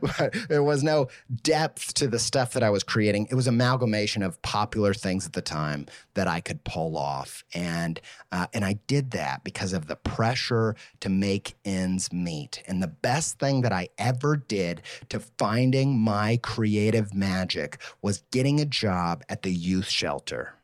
[0.00, 1.08] But there was no
[1.42, 3.28] depth to the stuff that I was creating.
[3.30, 8.00] It was amalgamation of popular things at the time that I could pull off, and
[8.30, 12.62] uh, and I did that because of the pressure to make ends meet.
[12.66, 18.60] And the best thing that I ever did to finding my creative magic was getting
[18.60, 20.54] a job at the youth shelter.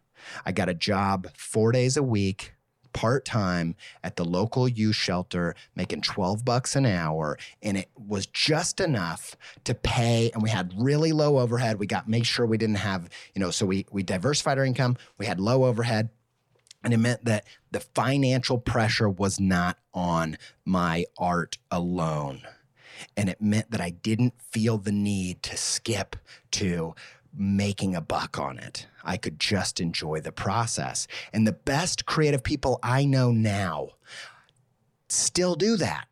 [0.44, 2.54] I got a job four days a week,
[2.92, 7.38] part time at the local youth shelter, making 12 bucks an hour.
[7.62, 10.30] And it was just enough to pay.
[10.32, 11.78] And we had really low overhead.
[11.78, 14.96] We got, make sure we didn't have, you know, so we, we diversified our income.
[15.18, 16.10] We had low overhead.
[16.84, 22.42] And it meant that the financial pressure was not on my art alone.
[23.16, 26.16] And it meant that I didn't feel the need to skip
[26.52, 26.94] to
[27.38, 28.86] making a buck on it.
[29.04, 31.06] I could just enjoy the process.
[31.32, 33.90] And the best creative people I know now
[35.08, 36.06] still do that.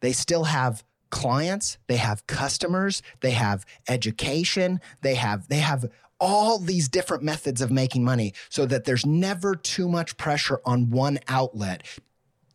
[0.00, 6.58] They still have clients, they have customers, they have education, they have they have all
[6.58, 11.18] these different methods of making money so that there's never too much pressure on one
[11.28, 11.82] outlet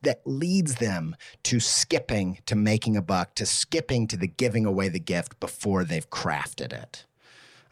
[0.01, 4.89] that leads them to skipping to making a buck, to skipping to the giving away
[4.89, 7.05] the gift before they've crafted it.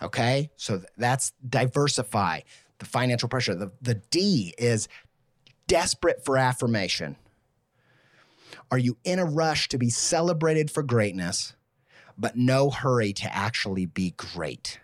[0.01, 0.51] Okay.
[0.55, 2.41] So that's diversify
[2.79, 3.55] the financial pressure.
[3.55, 4.87] The, the D is
[5.67, 7.15] desperate for affirmation.
[8.69, 11.55] Are you in a rush to be celebrated for greatness,
[12.17, 14.79] but no hurry to actually be great?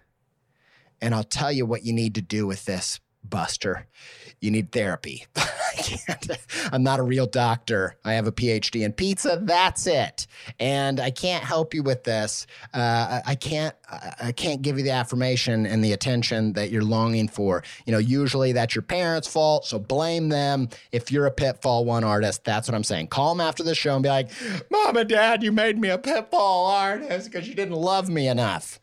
[1.01, 3.87] And I'll tell you what you need to do with this, Buster.
[4.39, 5.25] You need therapy.
[5.35, 6.37] I can't.
[6.71, 7.95] I'm not a real doctor.
[8.03, 9.39] I have a PhD in pizza.
[9.41, 10.27] That's it.
[10.59, 12.45] And I can't help you with this.
[12.73, 13.75] Uh, I can't.
[13.89, 17.63] I can't give you the affirmation and the attention that you're longing for.
[17.85, 20.69] You know, usually that's your parents' fault, so blame them.
[20.91, 23.07] If you're a Pitfall One artist, that's what I'm saying.
[23.07, 24.29] Call them after the show and be like,
[24.69, 28.79] "Mom and Dad, you made me a Pitfall artist because you didn't love me enough."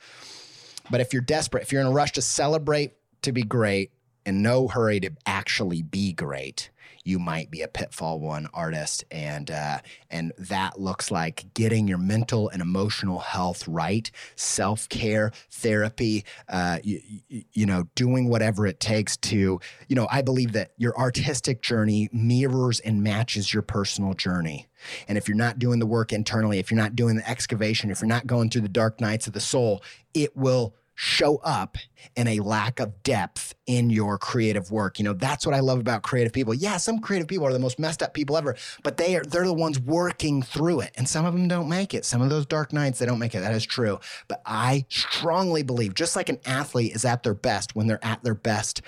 [0.90, 3.92] But if you're desperate, if you're in a rush to celebrate to be great,
[4.31, 6.71] in no hurry to actually be great.
[7.03, 9.79] You might be a pitfall one artist and uh,
[10.11, 14.11] and that looks like getting your mental and emotional health right.
[14.37, 20.53] Self-care therapy uh, you, you know doing whatever it takes to you know i believe
[20.53, 24.66] that your artistic journey mirrors and matches your personal journey.
[25.09, 28.01] And if you're not doing the work internally if you're not doing the excavation if
[28.01, 29.83] you're not going through the dark nights of the soul
[30.14, 31.79] it will show up
[32.15, 34.99] in a lack of depth in your creative work.
[34.99, 36.53] You know, that's what I love about creative people.
[36.53, 39.47] Yeah, some creative people are the most messed up people ever, but they are they're
[39.47, 40.91] the ones working through it.
[40.97, 42.05] And some of them don't make it.
[42.05, 43.41] Some of those dark nights they don't make it.
[43.41, 43.99] That is true.
[44.29, 48.23] But I strongly believe just like an athlete is at their best when they're at
[48.23, 48.83] their best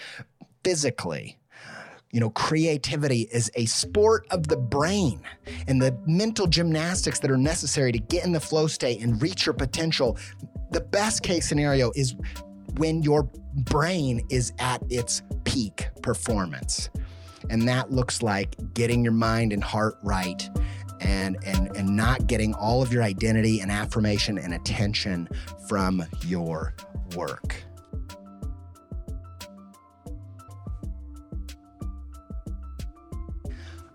[0.63, 1.39] physically,
[2.11, 5.23] you know, creativity is a sport of the brain
[5.67, 9.47] and the mental gymnastics that are necessary to get in the flow state and reach
[9.47, 10.19] your potential.
[10.73, 12.15] The best case scenario is
[12.77, 16.91] when your brain is at its peak performance.
[17.51, 20.49] And that looks like getting your mind and heart right
[21.01, 25.29] and and and not getting all of your identity and affirmation and attention
[25.69, 26.75] from your
[27.17, 27.63] work.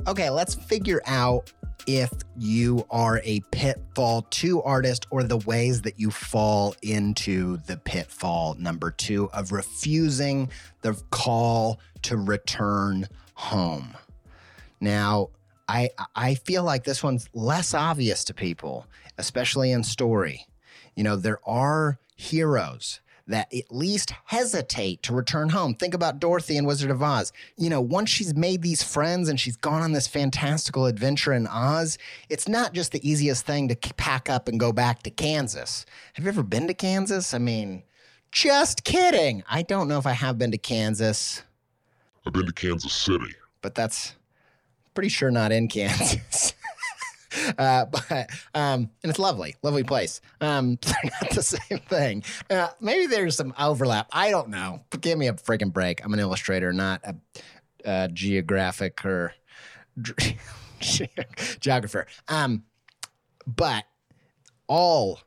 [0.08, 1.52] okay, let's figure out
[1.88, 7.78] if you are a pitfall two artist or the ways that you fall into the
[7.78, 10.50] pitfall number two of refusing
[10.82, 13.96] the call to return home.
[14.82, 15.30] Now,
[15.68, 18.86] I I feel like this one's less obvious to people,
[19.18, 20.46] especially in story.
[20.96, 25.74] You know, there are heroes that at least hesitate to return home.
[25.74, 27.34] Think about Dorothy in Wizard of Oz.
[27.58, 31.48] You know, once she's made these friends and she's gone on this fantastical adventure in
[31.48, 31.98] Oz,
[32.30, 35.86] it's not just the easiest thing to pack up and go back to Kansas.
[36.14, 37.34] Have you ever been to Kansas?
[37.34, 37.84] I mean,
[38.32, 39.44] just kidding.
[39.50, 41.44] I don't know if I have been to Kansas.
[42.26, 43.36] I've been to Kansas City.
[43.62, 44.16] But that's
[44.94, 46.54] pretty sure not in Kansas.
[47.58, 50.22] Uh, but um, and it's lovely, lovely place.
[50.42, 52.24] Um, they're not the same thing.
[52.50, 54.08] Uh, maybe there's some overlap.
[54.12, 54.82] I don't know.
[54.90, 56.04] But Give me a freaking break.
[56.04, 57.16] I'm an illustrator, not a,
[57.86, 59.34] a geographic or
[61.60, 62.08] geographer.
[62.28, 62.64] Um,
[63.46, 63.86] but
[64.68, 65.22] all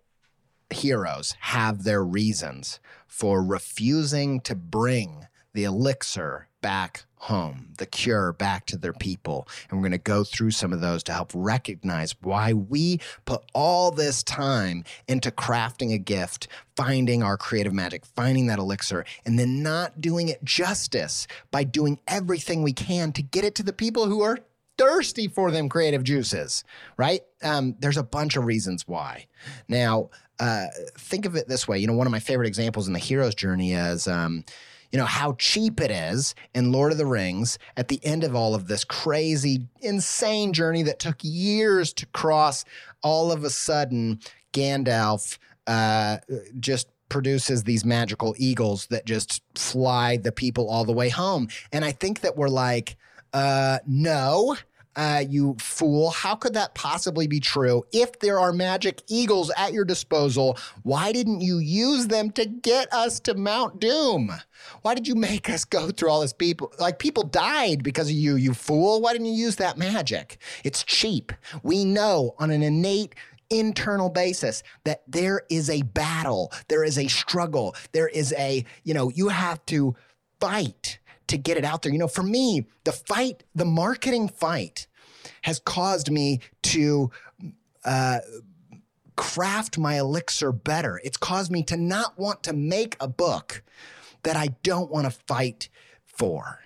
[0.71, 8.65] heroes have their reasons for refusing to bring the elixir back home, the cure back
[8.65, 9.47] to their people.
[9.69, 13.43] And we're going to go through some of those to help recognize why we put
[13.53, 19.39] all this time into crafting a gift, finding our creative magic, finding that elixir, and
[19.39, 23.75] then not doing it justice by doing everything we can to get it to the
[23.75, 24.39] people who are
[24.79, 26.65] thirsty for them creative juices,
[26.97, 27.21] right?
[27.43, 29.27] Um, there's a bunch of reasons why.
[29.69, 30.09] Now,
[30.39, 31.79] uh, think of it this way.
[31.79, 34.09] You know, one of my favorite examples in the hero's journey is.
[34.09, 34.47] Um,
[34.93, 38.35] you know, how cheap it is in Lord of the Rings at the end of
[38.35, 42.65] all of this crazy, insane journey that took years to cross.
[43.03, 44.21] All of a sudden,
[44.53, 46.19] Gandalf uh,
[46.59, 51.49] just produces these magical eagles that just fly the people all the way home.
[51.73, 52.97] And I think that we're like,
[53.33, 54.57] uh, no,
[54.97, 56.11] uh, you fool.
[56.11, 57.85] How could that possibly be true?
[57.93, 62.93] If there are magic eagles at your disposal, why didn't you use them to get
[62.93, 64.33] us to Mount Doom?
[64.83, 66.73] Why did you make us go through all this people?
[66.79, 69.01] Like people died because of you, you fool.
[69.01, 70.39] Why didn't you use that magic?
[70.65, 71.33] It's cheap.
[71.63, 73.15] We know on an innate
[73.51, 78.95] internal basis that there is a battle, there is a struggle, there is a, you
[78.95, 79.95] know, you have to
[80.41, 80.99] fight
[81.31, 81.93] to get it out there.
[81.93, 84.87] You know, for me, the fight, the marketing fight
[85.43, 87.11] has caused me to
[87.85, 88.19] uh,
[89.17, 91.01] craft my elixir better.
[91.05, 93.63] It's caused me to not want to make a book
[94.23, 95.69] that I don't want to fight
[96.05, 96.61] for.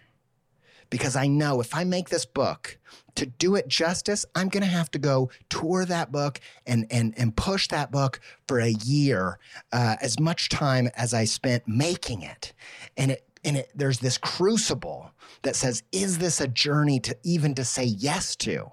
[0.91, 2.79] Because I know if I make this book,
[3.17, 7.15] to do it justice, I'm going to have to go tour that book and and
[7.17, 9.39] and push that book for a year,
[9.73, 12.53] uh, as much time as I spent making it,
[12.97, 15.11] and it and it, there's this crucible
[15.43, 18.71] that says, is this a journey to even to say yes to?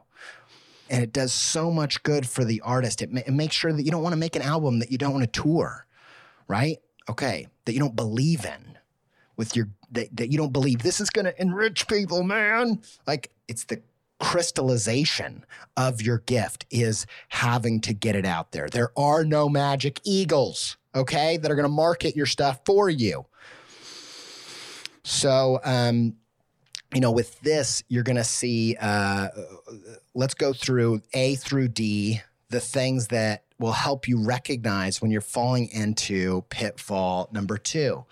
[0.89, 3.01] And it does so much good for the artist.
[3.01, 5.13] It, it makes sure that you don't want to make an album that you don't
[5.13, 5.86] want to tour,
[6.47, 6.78] right?
[7.09, 8.78] Okay, that you don't believe in
[9.38, 12.82] with your that, that you don't believe this is going to enrich people, man.
[13.07, 13.82] Like it's the
[14.19, 15.43] crystallization
[15.76, 18.69] of your gift is having to get it out there.
[18.69, 23.26] There are no magic eagles, okay, that are going to market your stuff for you.
[25.04, 26.16] So, um,
[26.93, 29.30] you know, with this, you're going to see, uh,
[30.14, 35.22] let's go through A through D, the things that will help you recognize when you're
[35.22, 38.06] falling into pitfall number two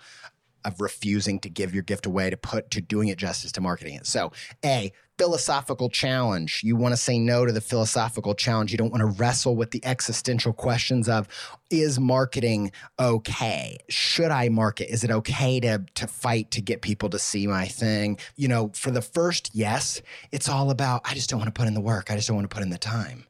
[0.64, 3.94] of refusing to give your gift away to put to doing it justice to marketing
[3.94, 4.06] it.
[4.06, 4.32] So,
[4.64, 6.62] A, philosophical challenge.
[6.64, 8.72] You want to say no to the philosophical challenge.
[8.72, 11.28] You don't want to wrestle with the existential questions of
[11.68, 13.76] is marketing okay?
[13.90, 14.90] Should I market?
[14.90, 18.18] Is it okay to to fight to get people to see my thing?
[18.36, 20.00] You know, for the first yes,
[20.32, 22.10] it's all about I just don't want to put in the work.
[22.10, 23.26] I just don't want to put in the time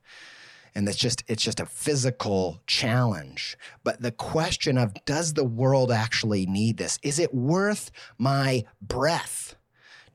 [0.75, 3.57] and that's just it's just a physical challenge.
[3.85, 6.99] But the question of does the world actually need this?
[7.03, 9.57] Is it worth my breath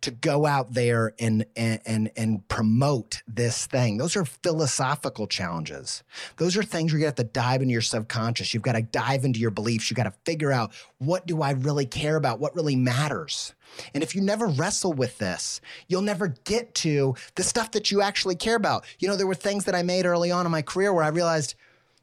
[0.02, 3.98] to go out there and, and, and, and promote this thing.
[3.98, 6.04] Those are philosophical challenges.
[6.38, 8.54] Those are things where you have to dive into your subconscious.
[8.54, 9.90] You've got to dive into your beliefs.
[9.90, 12.40] You've got to figure out what do I really care about?
[12.40, 13.54] What really matters?
[13.94, 18.02] And if you never wrestle with this, you'll never get to the stuff that you
[18.02, 18.86] actually care about.
[19.00, 21.10] You know, there were things that I made early on in my career where I
[21.10, 21.56] realized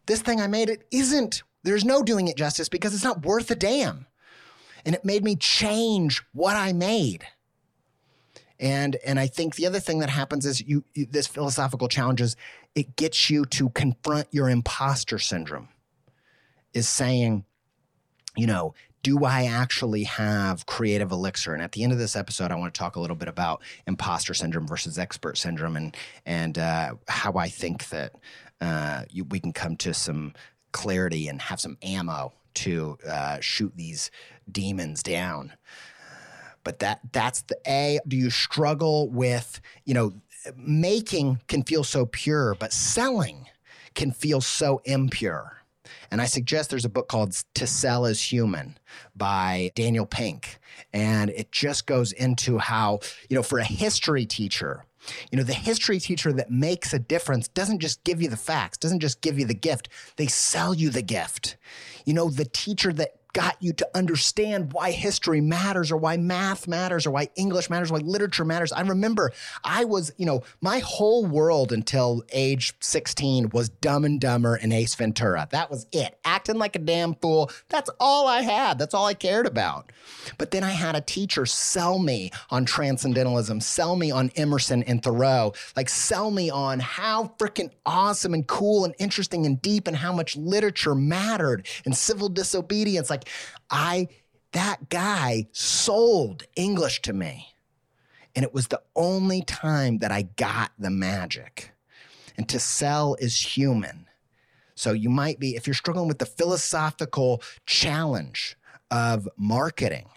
[0.07, 3.51] this thing I made, it isn't, there's no doing it justice because it's not worth
[3.51, 4.07] a damn.
[4.84, 7.24] And it made me change what I made.
[8.62, 12.20] And and I think the other thing that happens is you, you this philosophical challenge
[12.20, 12.36] is
[12.76, 15.68] it gets you to confront your imposter syndrome.
[16.72, 17.44] Is saying,
[18.36, 21.52] you know, do I actually have creative elixir?
[21.52, 23.62] And at the end of this episode, I want to talk a little bit about
[23.86, 28.14] imposter syndrome versus expert syndrome, and and uh, how I think that
[28.60, 30.34] uh, you, we can come to some
[30.70, 34.10] clarity and have some ammo to uh, shoot these
[34.50, 35.54] demons down.
[36.64, 37.98] But that that's the A.
[38.06, 40.12] Do you struggle with you know
[40.56, 43.46] making can feel so pure, but selling
[43.94, 45.58] can feel so impure.
[46.10, 48.78] And I suggest there's a book called To Sell is Human
[49.14, 50.58] by Daniel Pink.
[50.92, 54.84] And it just goes into how, you know, for a history teacher,
[55.30, 58.78] you know, the history teacher that makes a difference doesn't just give you the facts,
[58.78, 61.56] doesn't just give you the gift, they sell you the gift.
[62.04, 66.68] You know, the teacher that got you to understand why history matters or why math
[66.68, 68.72] matters or why English matters, or why literature matters.
[68.72, 69.33] I remember
[69.64, 74.72] I was, you know, my whole world until age 16 was Dumb and Dumber and
[74.72, 75.49] Ace Ventura.
[75.51, 76.18] That was it.
[76.24, 77.51] Acting like a damn fool.
[77.68, 78.78] That's all I had.
[78.78, 79.91] That's all I cared about.
[80.39, 85.03] But then I had a teacher sell me on transcendentalism, sell me on Emerson and
[85.03, 89.97] Thoreau, like sell me on how freaking awesome and cool and interesting and deep and
[89.97, 93.11] how much literature mattered and civil disobedience.
[93.11, 93.21] Like
[93.70, 94.08] I,
[94.52, 97.48] that guy sold English to me.
[98.34, 101.72] And it was the only time that I got the magic.
[102.36, 104.06] And to sell is human.
[104.74, 108.56] So you might be, if you're struggling with the philosophical challenge
[108.90, 110.08] of marketing,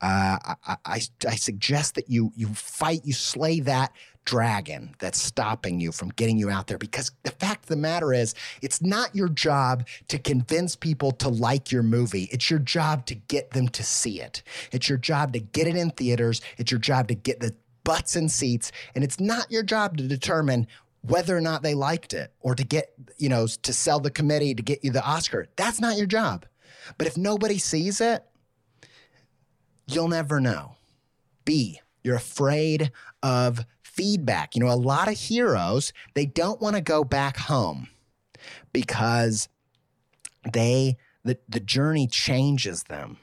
[0.00, 3.92] uh, I, I, I, suggest that you you fight, you slay that
[4.24, 6.78] dragon that's stopping you from getting you out there.
[6.78, 11.28] Because the fact of the matter is, it's not your job to convince people to
[11.28, 12.28] like your movie.
[12.30, 14.42] It's your job to get them to see it.
[14.70, 16.40] It's your job to get it in theaters.
[16.58, 17.54] It's your job to get the
[17.84, 18.70] butts in seats.
[18.94, 20.66] And it's not your job to determine
[21.02, 24.54] whether or not they liked it or to get, you know, to sell the committee
[24.54, 25.48] to get you the Oscar.
[25.56, 26.46] That's not your job.
[26.96, 28.24] But if nobody sees it,
[29.88, 30.76] you'll never know.
[31.44, 32.92] B, you're afraid
[33.22, 33.64] of
[34.02, 34.56] feedback.
[34.56, 37.86] You know, a lot of heroes, they don't want to go back home
[38.72, 39.48] because
[40.52, 43.18] they the, the journey changes them.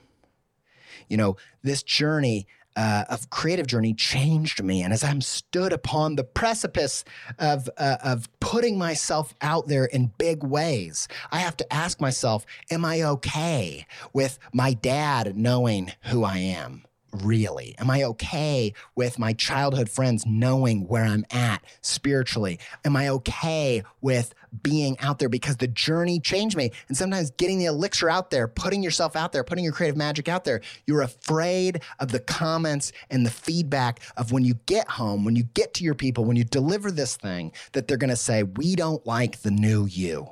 [1.09, 4.81] You know, this journey uh, of creative journey changed me.
[4.81, 7.03] And as I'm stood upon the precipice
[7.37, 12.45] of, uh, of putting myself out there in big ways, I have to ask myself,
[12.71, 16.85] am I okay with my dad knowing who I am?
[17.11, 17.75] Really?
[17.77, 22.59] Am I okay with my childhood friends knowing where I'm at spiritually?
[22.85, 26.71] Am I okay with being out there because the journey changed me?
[26.87, 30.27] And sometimes getting the elixir out there, putting yourself out there, putting your creative magic
[30.27, 35.25] out there, you're afraid of the comments and the feedback of when you get home,
[35.25, 38.15] when you get to your people, when you deliver this thing, that they're going to
[38.15, 40.29] say, We don't like the new you.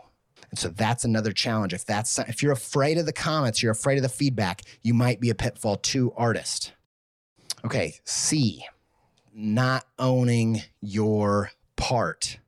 [0.49, 1.73] And so that's another challenge.
[1.73, 5.19] If that's if you're afraid of the comments, you're afraid of the feedback, you might
[5.19, 6.73] be a pitfall two artist.
[7.65, 8.63] Okay, C,
[9.33, 12.39] not owning your part.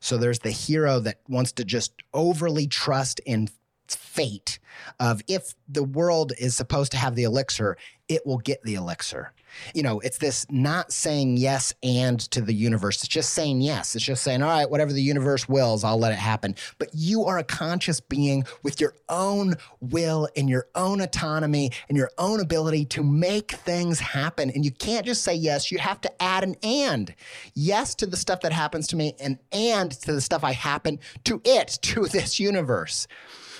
[0.00, 3.48] So there's the hero that wants to just overly trust in
[3.86, 4.58] fate
[4.98, 7.76] of if the world is supposed to have the elixir,
[8.08, 9.32] it will get the elixir.
[9.74, 12.96] You know, it's this not saying yes and to the universe.
[12.96, 13.94] It's just saying yes.
[13.94, 16.54] It's just saying, all right, whatever the universe wills, I'll let it happen.
[16.78, 21.96] But you are a conscious being with your own will and your own autonomy and
[21.96, 24.50] your own ability to make things happen.
[24.50, 25.70] And you can't just say yes.
[25.70, 27.14] You have to add an and.
[27.54, 30.98] Yes to the stuff that happens to me and and to the stuff I happen
[31.24, 33.06] to it, to this universe.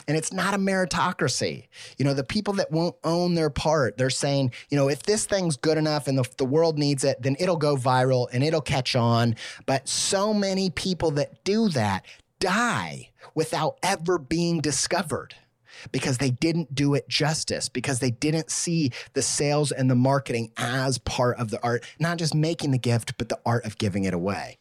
[0.09, 1.69] And it's not a meritocracy.
[1.99, 5.27] You know, the people that won't own their part, they're saying, you know, if this
[5.27, 8.61] thing's good enough and the, the world needs it, then it'll go viral and it'll
[8.61, 9.37] catch on.
[9.67, 12.05] But so many people that do that
[12.39, 15.35] die without ever being discovered
[15.93, 20.53] because they didn't do it justice, because they didn't see the sales and the marketing
[20.57, 24.05] as part of the art, not just making the gift, but the art of giving
[24.05, 24.60] it away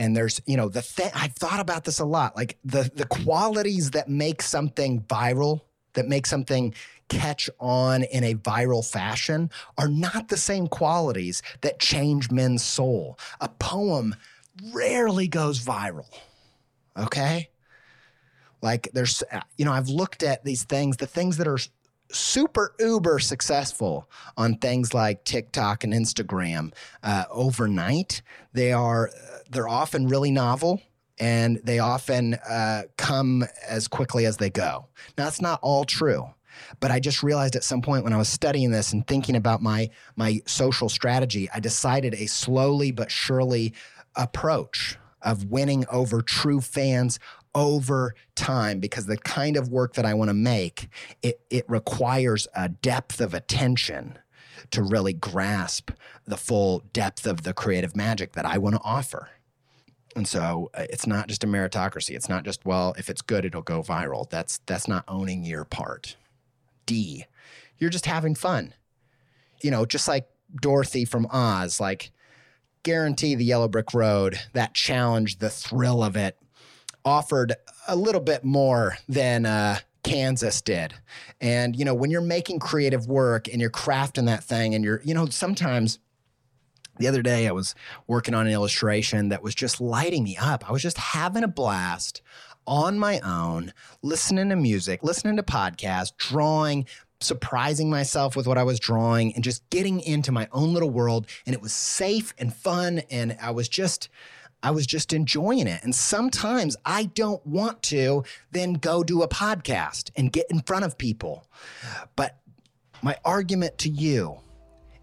[0.00, 3.04] and there's you know the thing i've thought about this a lot like the the
[3.04, 5.60] qualities that make something viral
[5.92, 6.74] that make something
[7.08, 13.18] catch on in a viral fashion are not the same qualities that change men's soul.
[13.40, 14.14] A poem
[14.72, 16.06] rarely goes viral
[16.96, 17.50] okay?
[18.62, 21.58] Like there's uh, you know i've looked at these things the things that are
[22.12, 28.22] super uber successful on things like TikTok and Instagram uh, overnight.
[28.52, 29.10] They are
[29.50, 30.80] they're often really novel
[31.18, 34.88] and they often uh, come as quickly as they go.
[35.16, 36.30] Now that's not all true.
[36.80, 39.62] But I just realized at some point when I was studying this and thinking about
[39.62, 43.72] my my social strategy, I decided a slowly but surely
[44.16, 47.18] approach of winning over true fans
[47.54, 50.88] over time because the kind of work that I want to make,
[51.22, 54.18] it, it requires a depth of attention
[54.70, 55.90] to really grasp
[56.26, 59.30] the full depth of the creative magic that I want to offer.
[60.16, 62.14] And so uh, it's not just a meritocracy.
[62.14, 64.28] It's not just, well, if it's good, it'll go viral.
[64.28, 66.16] That's that's not owning your part.
[66.86, 67.26] D,
[67.78, 68.74] you're just having fun.
[69.62, 70.26] You know, just like
[70.60, 72.10] Dorothy from Oz, like
[72.82, 76.36] guarantee the yellow brick road, that challenge, the thrill of it,
[77.04, 77.54] offered
[77.88, 80.94] a little bit more than uh, Kansas did.
[81.40, 85.00] And, you know, when you're making creative work and you're crafting that thing and you're,
[85.04, 85.98] you know, sometimes
[86.98, 87.74] the other day I was
[88.06, 90.68] working on an illustration that was just lighting me up.
[90.68, 92.22] I was just having a blast
[92.66, 93.72] on my own,
[94.02, 96.86] listening to music, listening to podcasts, drawing,
[97.20, 101.26] surprising myself with what I was drawing and just getting into my own little world
[101.46, 104.08] and it was safe and fun and I was just
[104.62, 105.82] I was just enjoying it.
[105.82, 110.84] And sometimes I don't want to then go do a podcast and get in front
[110.84, 111.46] of people.
[112.16, 112.38] But
[113.02, 114.38] my argument to you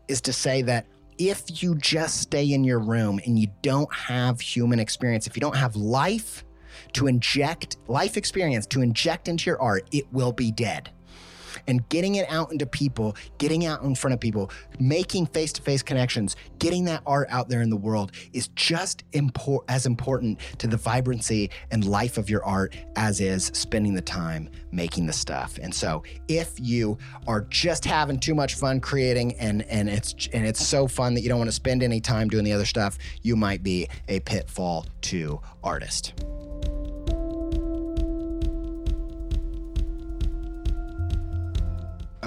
[0.08, 0.86] is to say that
[1.18, 5.42] if you just stay in your room and you don't have human experience, if you
[5.42, 6.46] don't have life
[6.94, 10.92] to inject, life experience to inject into your art, it will be dead.
[11.68, 15.62] And getting it out into people, getting out in front of people, making face to
[15.62, 20.40] face connections, getting that art out there in the world is just impor- as important
[20.60, 25.14] to the vibrancy and life of your art as is spending the time making the
[25.14, 25.58] stuff.
[25.62, 26.98] And so if you
[27.28, 31.22] are just having too much fun creating and, and it's and it's so fun that
[31.22, 34.20] you don't want to spend any time doing the other stuff, you might be a
[34.22, 36.14] pitfall two artist.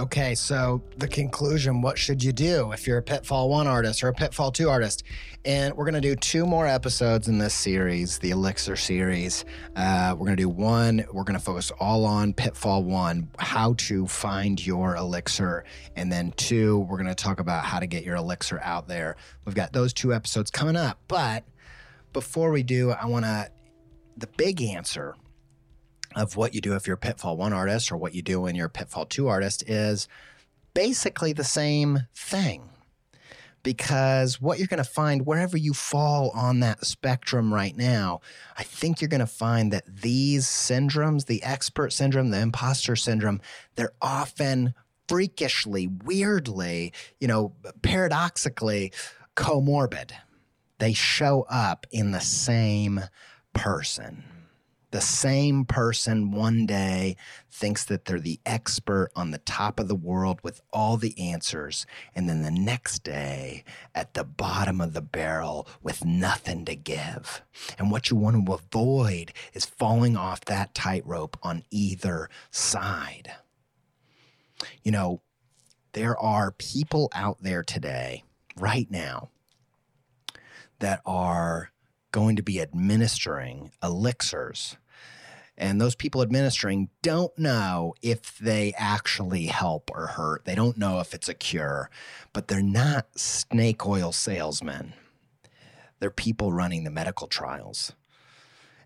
[0.01, 4.09] Okay, so the conclusion what should you do if you're a Pitfall 1 artist or
[4.09, 5.03] a Pitfall 2 artist?
[5.45, 9.45] And we're going to do two more episodes in this series, the Elixir series.
[9.77, 13.75] Uh, we're going to do one, we're going to focus all on Pitfall 1, how
[13.75, 15.65] to find your Elixir.
[15.97, 19.17] And then two, we're going to talk about how to get your Elixir out there.
[19.45, 20.99] We've got those two episodes coming up.
[21.09, 21.45] But
[22.15, 23.51] before we do, I want to,
[24.17, 25.15] the big answer
[26.17, 28.55] of what you do if you're a Pitfall 1 artist or what you do when
[28.55, 30.09] you're a Pitfall 2 artist is
[30.75, 32.69] basically the same thing.
[33.63, 38.21] Because what you're going to find wherever you fall on that spectrum right now,
[38.57, 43.43] I think you're going to find that these syndromes, the expert syndrome, the imposter syndrome,
[43.75, 44.73] they're often
[45.09, 47.53] freakishly, weirdly, you know,
[47.83, 48.93] paradoxically
[49.37, 50.13] comorbid.
[50.79, 53.03] They show up in the same
[53.53, 54.25] person
[54.91, 57.17] the same person one day
[57.51, 61.87] thinks that they're the expert on the top of the world with all the answers,
[62.15, 63.65] and then the next day
[63.95, 67.43] at the bottom of the barrel with nothing to give.
[67.79, 73.33] And what you want to avoid is falling off that tightrope on either side.
[74.83, 75.23] You know,
[75.93, 78.25] there are people out there today,
[78.57, 79.31] right now,
[80.79, 81.71] that are
[82.13, 84.77] going to be administering elixirs.
[85.57, 90.47] And those people administering don't know if they actually help or hurt.
[90.47, 91.91] They don't know if it's a cure,
[92.33, 94.95] but they're not snake oil salesmen.
[95.99, 97.93] They're people running the medical trials.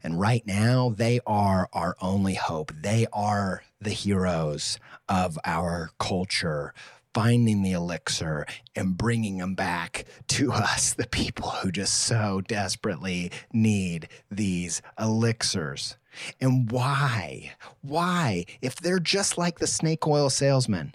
[0.03, 2.73] And right now, they are our only hope.
[2.75, 6.75] They are the heroes of our culture
[7.15, 8.45] finding the elixir
[8.75, 15.97] and bringing them back to us, the people who just so desperately need these elixirs.
[16.41, 17.53] And why?
[17.81, 18.45] Why?
[18.61, 20.95] If they're just like the snake oil salesman,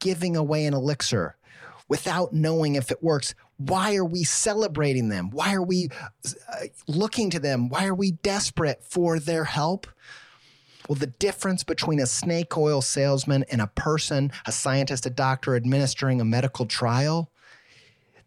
[0.00, 1.36] giving away an elixir
[1.88, 5.30] without knowing if it works, why are we celebrating them?
[5.30, 5.90] Why are we
[6.24, 7.68] uh, looking to them?
[7.68, 9.86] Why are we desperate for their help?
[10.90, 15.54] Well, the difference between a snake oil salesman and a person, a scientist, a doctor
[15.54, 17.30] administering a medical trial,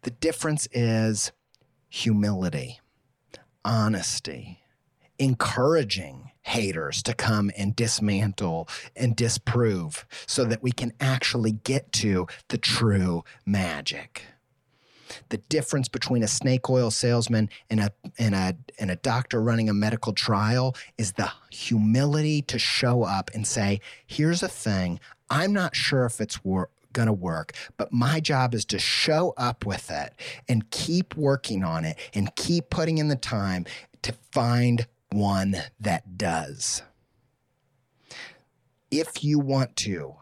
[0.00, 1.30] the difference is
[1.90, 2.80] humility,
[3.66, 4.60] honesty,
[5.18, 12.26] encouraging haters to come and dismantle and disprove so that we can actually get to
[12.48, 14.22] the true magic
[15.28, 19.68] the difference between a snake oil salesman and a and a and a doctor running
[19.68, 25.00] a medical trial is the humility to show up and say, "Here's a thing.
[25.30, 29.66] I'm not sure if it's going to work, but my job is to show up
[29.66, 30.12] with it
[30.48, 33.66] and keep working on it and keep putting in the time
[34.02, 36.82] to find one that does."
[38.90, 40.16] If you want to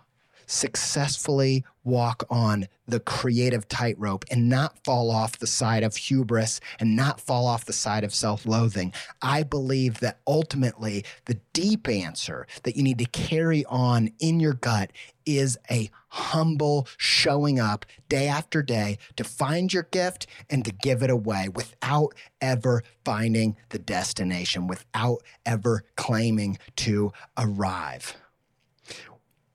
[0.53, 6.95] successfully walk on the creative tightrope and not fall off the side of hubris and
[6.95, 8.93] not fall off the side of self loathing.
[9.21, 14.53] I believe that ultimately the deep answer that you need to carry on in your
[14.53, 14.93] gut
[15.25, 21.03] is a humble showing up day after day to find your gift and to give
[21.03, 28.17] it away without ever finding the destination, without ever claiming to arrive.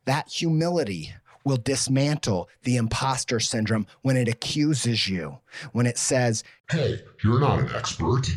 [0.08, 5.39] That humility will dismantle the imposter syndrome when it accuses you,
[5.74, 8.30] when it says, Hey, you're not an expert.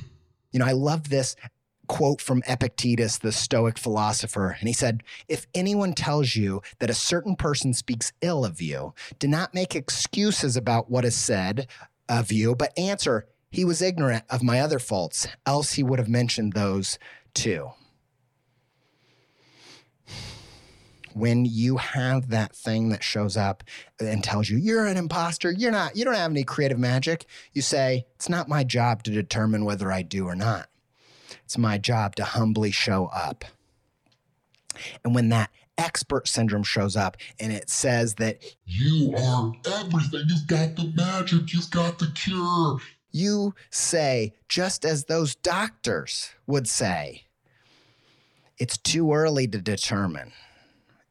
[0.51, 1.37] You know, I love this
[1.87, 4.57] quote from Epictetus, the Stoic philosopher.
[4.59, 8.93] And he said, If anyone tells you that a certain person speaks ill of you,
[9.21, 11.68] do not make excuses about what is said
[12.09, 16.09] of you, but answer, He was ignorant of my other faults, else he would have
[16.09, 16.99] mentioned those
[17.33, 17.71] too.
[21.15, 23.65] When you have that thing that shows up
[23.99, 27.63] and tells you you're an imposter, you're not, you don't have any creative magic, you
[27.63, 30.69] say, it's not my job to determine whether I do or not.
[31.45, 33.45] It's my job to humbly show up.
[35.05, 40.47] And when that expert syndrome shows up and it says that you are everything, you've
[40.47, 42.79] got the magic, you've got the cure.
[43.13, 47.25] You say, just as those doctors would say,
[48.59, 50.33] it's too early to determine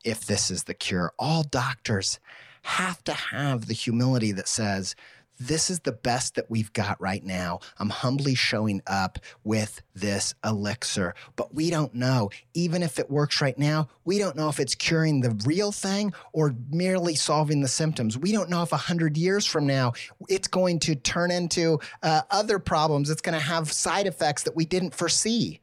[0.04, 1.14] if this is the cure.
[1.20, 2.20] All doctors
[2.64, 4.95] have to have the humility that says,
[5.39, 7.60] this is the best that we've got right now.
[7.78, 12.30] I'm humbly showing up with this elixir, but we don't know.
[12.54, 16.14] Even if it works right now, we don't know if it's curing the real thing
[16.34, 18.18] or merely solving the symptoms.
[18.18, 19.93] We don't know if 100 years from now
[20.28, 23.10] it's going to turn into uh, other problems.
[23.10, 25.62] It's going to have side effects that we didn't foresee.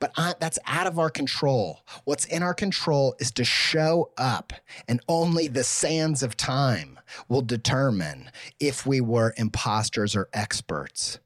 [0.00, 1.80] But I, that's out of our control.
[2.04, 4.52] What's in our control is to show up,
[4.86, 8.30] and only the sands of time will determine
[8.60, 11.18] if we were imposters or experts.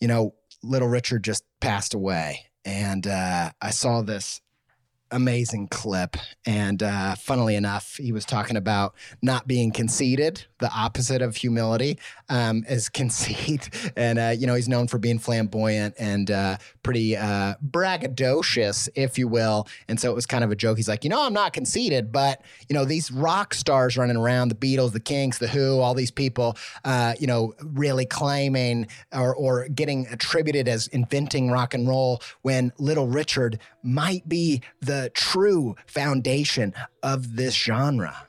[0.00, 4.40] You know, little Richard just passed away, and uh, I saw this
[5.12, 6.16] amazing clip.
[6.46, 11.98] And uh, funnily enough, he was talking about not being conceited, the opposite of humility
[12.28, 13.70] um, is conceit.
[13.96, 19.18] And, uh, you know, he's known for being flamboyant and uh, pretty uh, braggadocious, if
[19.18, 19.68] you will.
[19.88, 20.76] And so it was kind of a joke.
[20.78, 24.48] He's like, you know, I'm not conceited, but, you know, these rock stars running around,
[24.48, 29.34] the Beatles, the Kinks, the Who, all these people, uh, you know, really claiming or,
[29.34, 35.74] or getting attributed as inventing rock and roll when Little Richard might be the true
[35.86, 38.28] foundation of this genre.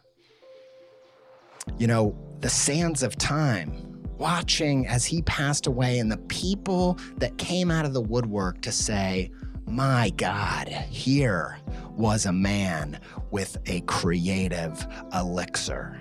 [1.78, 7.38] You know, the sands of time, watching as he passed away, and the people that
[7.38, 9.32] came out of the woodwork to say,
[9.66, 11.60] My God, here
[11.92, 13.00] was a man
[13.32, 16.00] with a creative elixir.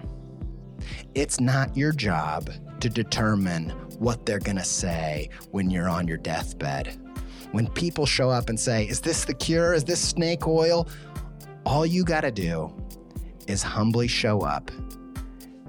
[1.15, 2.51] It's not your job
[2.81, 6.99] to determine what they're going to say when you're on your deathbed
[7.53, 9.73] when people show up and say, Is this the cure?
[9.75, 10.89] Is this snake oil?
[11.65, 12.75] All you got to do
[13.47, 14.71] is humbly show up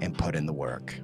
[0.00, 0.94] and put in the work.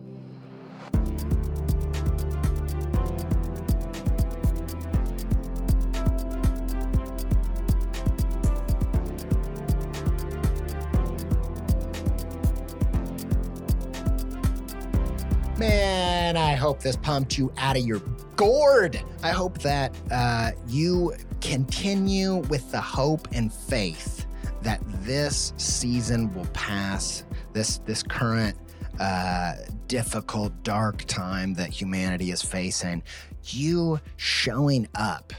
[15.56, 18.00] Man, I hope this pumped you out of your
[18.40, 18.98] gourd.
[19.22, 24.24] I hope that uh, you continue with the hope and faith
[24.62, 27.26] that this season will pass.
[27.52, 28.56] This this current
[28.98, 29.56] uh,
[29.88, 33.02] difficult, dark time that humanity is facing.
[33.44, 35.34] You showing up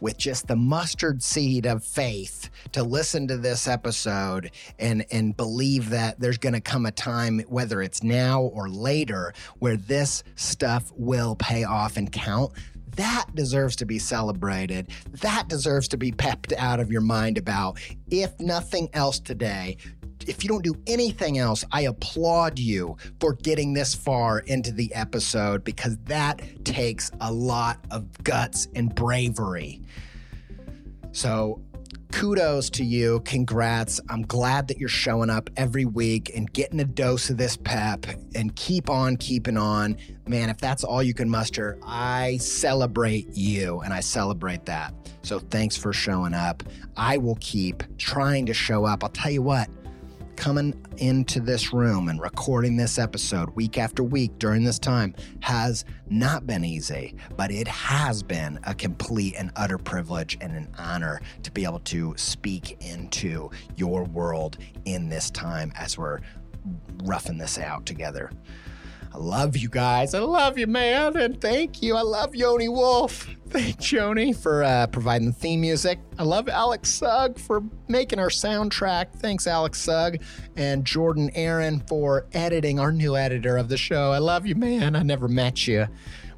[0.00, 5.90] with just the mustard seed of faith to listen to this episode and and believe
[5.90, 10.92] that there's going to come a time whether it's now or later where this stuff
[10.96, 12.52] will pay off and count
[12.96, 14.88] that deserves to be celebrated.
[15.22, 17.78] That deserves to be pepped out of your mind about.
[18.10, 19.76] If nothing else today,
[20.30, 24.94] if you don't do anything else, I applaud you for getting this far into the
[24.94, 29.82] episode because that takes a lot of guts and bravery.
[31.10, 31.60] So,
[32.12, 33.20] kudos to you.
[33.24, 34.00] Congrats.
[34.08, 38.06] I'm glad that you're showing up every week and getting a dose of this pep
[38.36, 39.96] and keep on keeping on.
[40.28, 44.94] Man, if that's all you can muster, I celebrate you and I celebrate that.
[45.22, 46.62] So, thanks for showing up.
[46.96, 49.02] I will keep trying to show up.
[49.02, 49.68] I'll tell you what
[50.40, 55.84] coming into this room and recording this episode week after week during this time has
[56.08, 61.20] not been easy, but it has been a complete and utter privilege and an honor
[61.42, 66.20] to be able to speak into your world in this time as we're
[67.04, 68.30] roughing this out together.
[69.12, 70.14] I love you guys.
[70.14, 71.16] I love you, man.
[71.16, 71.96] And thank you.
[71.96, 73.28] I love Yoni Wolf.
[73.48, 75.98] Thanks, Yoni, for uh, providing the theme music.
[76.18, 79.12] I love Alex Sugg for making our soundtrack.
[79.14, 80.22] Thanks, Alex Sugg.
[80.54, 84.12] And Jordan Aaron for editing, our new editor of the show.
[84.12, 84.94] I love you, man.
[84.94, 85.88] I never met you.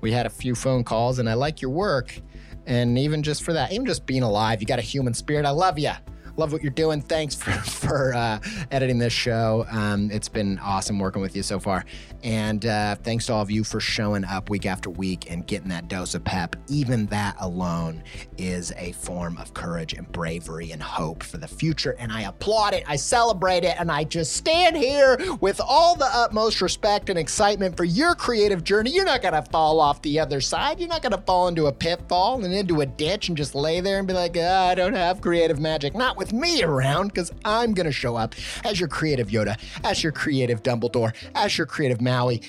[0.00, 2.18] We had a few phone calls, and I like your work.
[2.64, 5.44] And even just for that, even just being alive, you got a human spirit.
[5.44, 5.92] I love you
[6.36, 7.00] love what you're doing.
[7.00, 7.50] Thanks for
[7.82, 8.38] for uh,
[8.70, 9.66] editing this show.
[9.70, 11.84] Um, it's been awesome working with you so far,
[12.22, 15.68] and uh, thanks to all of you for showing up week after week and getting
[15.68, 16.56] that dose of pep.
[16.68, 18.02] Even that alone
[18.38, 21.96] is a form of courage and bravery and hope for the future.
[21.98, 22.84] And I applaud it.
[22.86, 27.76] I celebrate it, and I just stand here with all the utmost respect and excitement
[27.76, 28.90] for your creative journey.
[28.90, 30.80] You're not gonna fall off the other side.
[30.80, 33.98] You're not gonna fall into a pitfall and into a ditch and just lay there
[33.98, 35.94] and be like, oh, I don't have creative magic.
[35.94, 40.04] Not with me around, because I'm going to show up as your creative Yoda, as
[40.04, 42.42] your creative Dumbledore, as your creative Maui.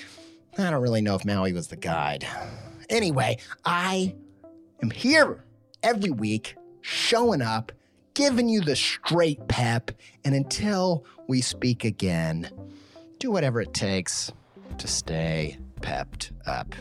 [0.60, 2.28] I don't really know if Maui was the guide.
[2.92, 4.14] Anyway, I
[4.84, 5.44] am here
[5.82, 7.72] every week, showing up,
[8.14, 9.90] giving you the straight pep,
[10.24, 12.52] and until we speak again,
[13.18, 14.32] do whatever it takes
[14.78, 16.76] to stay pepped up.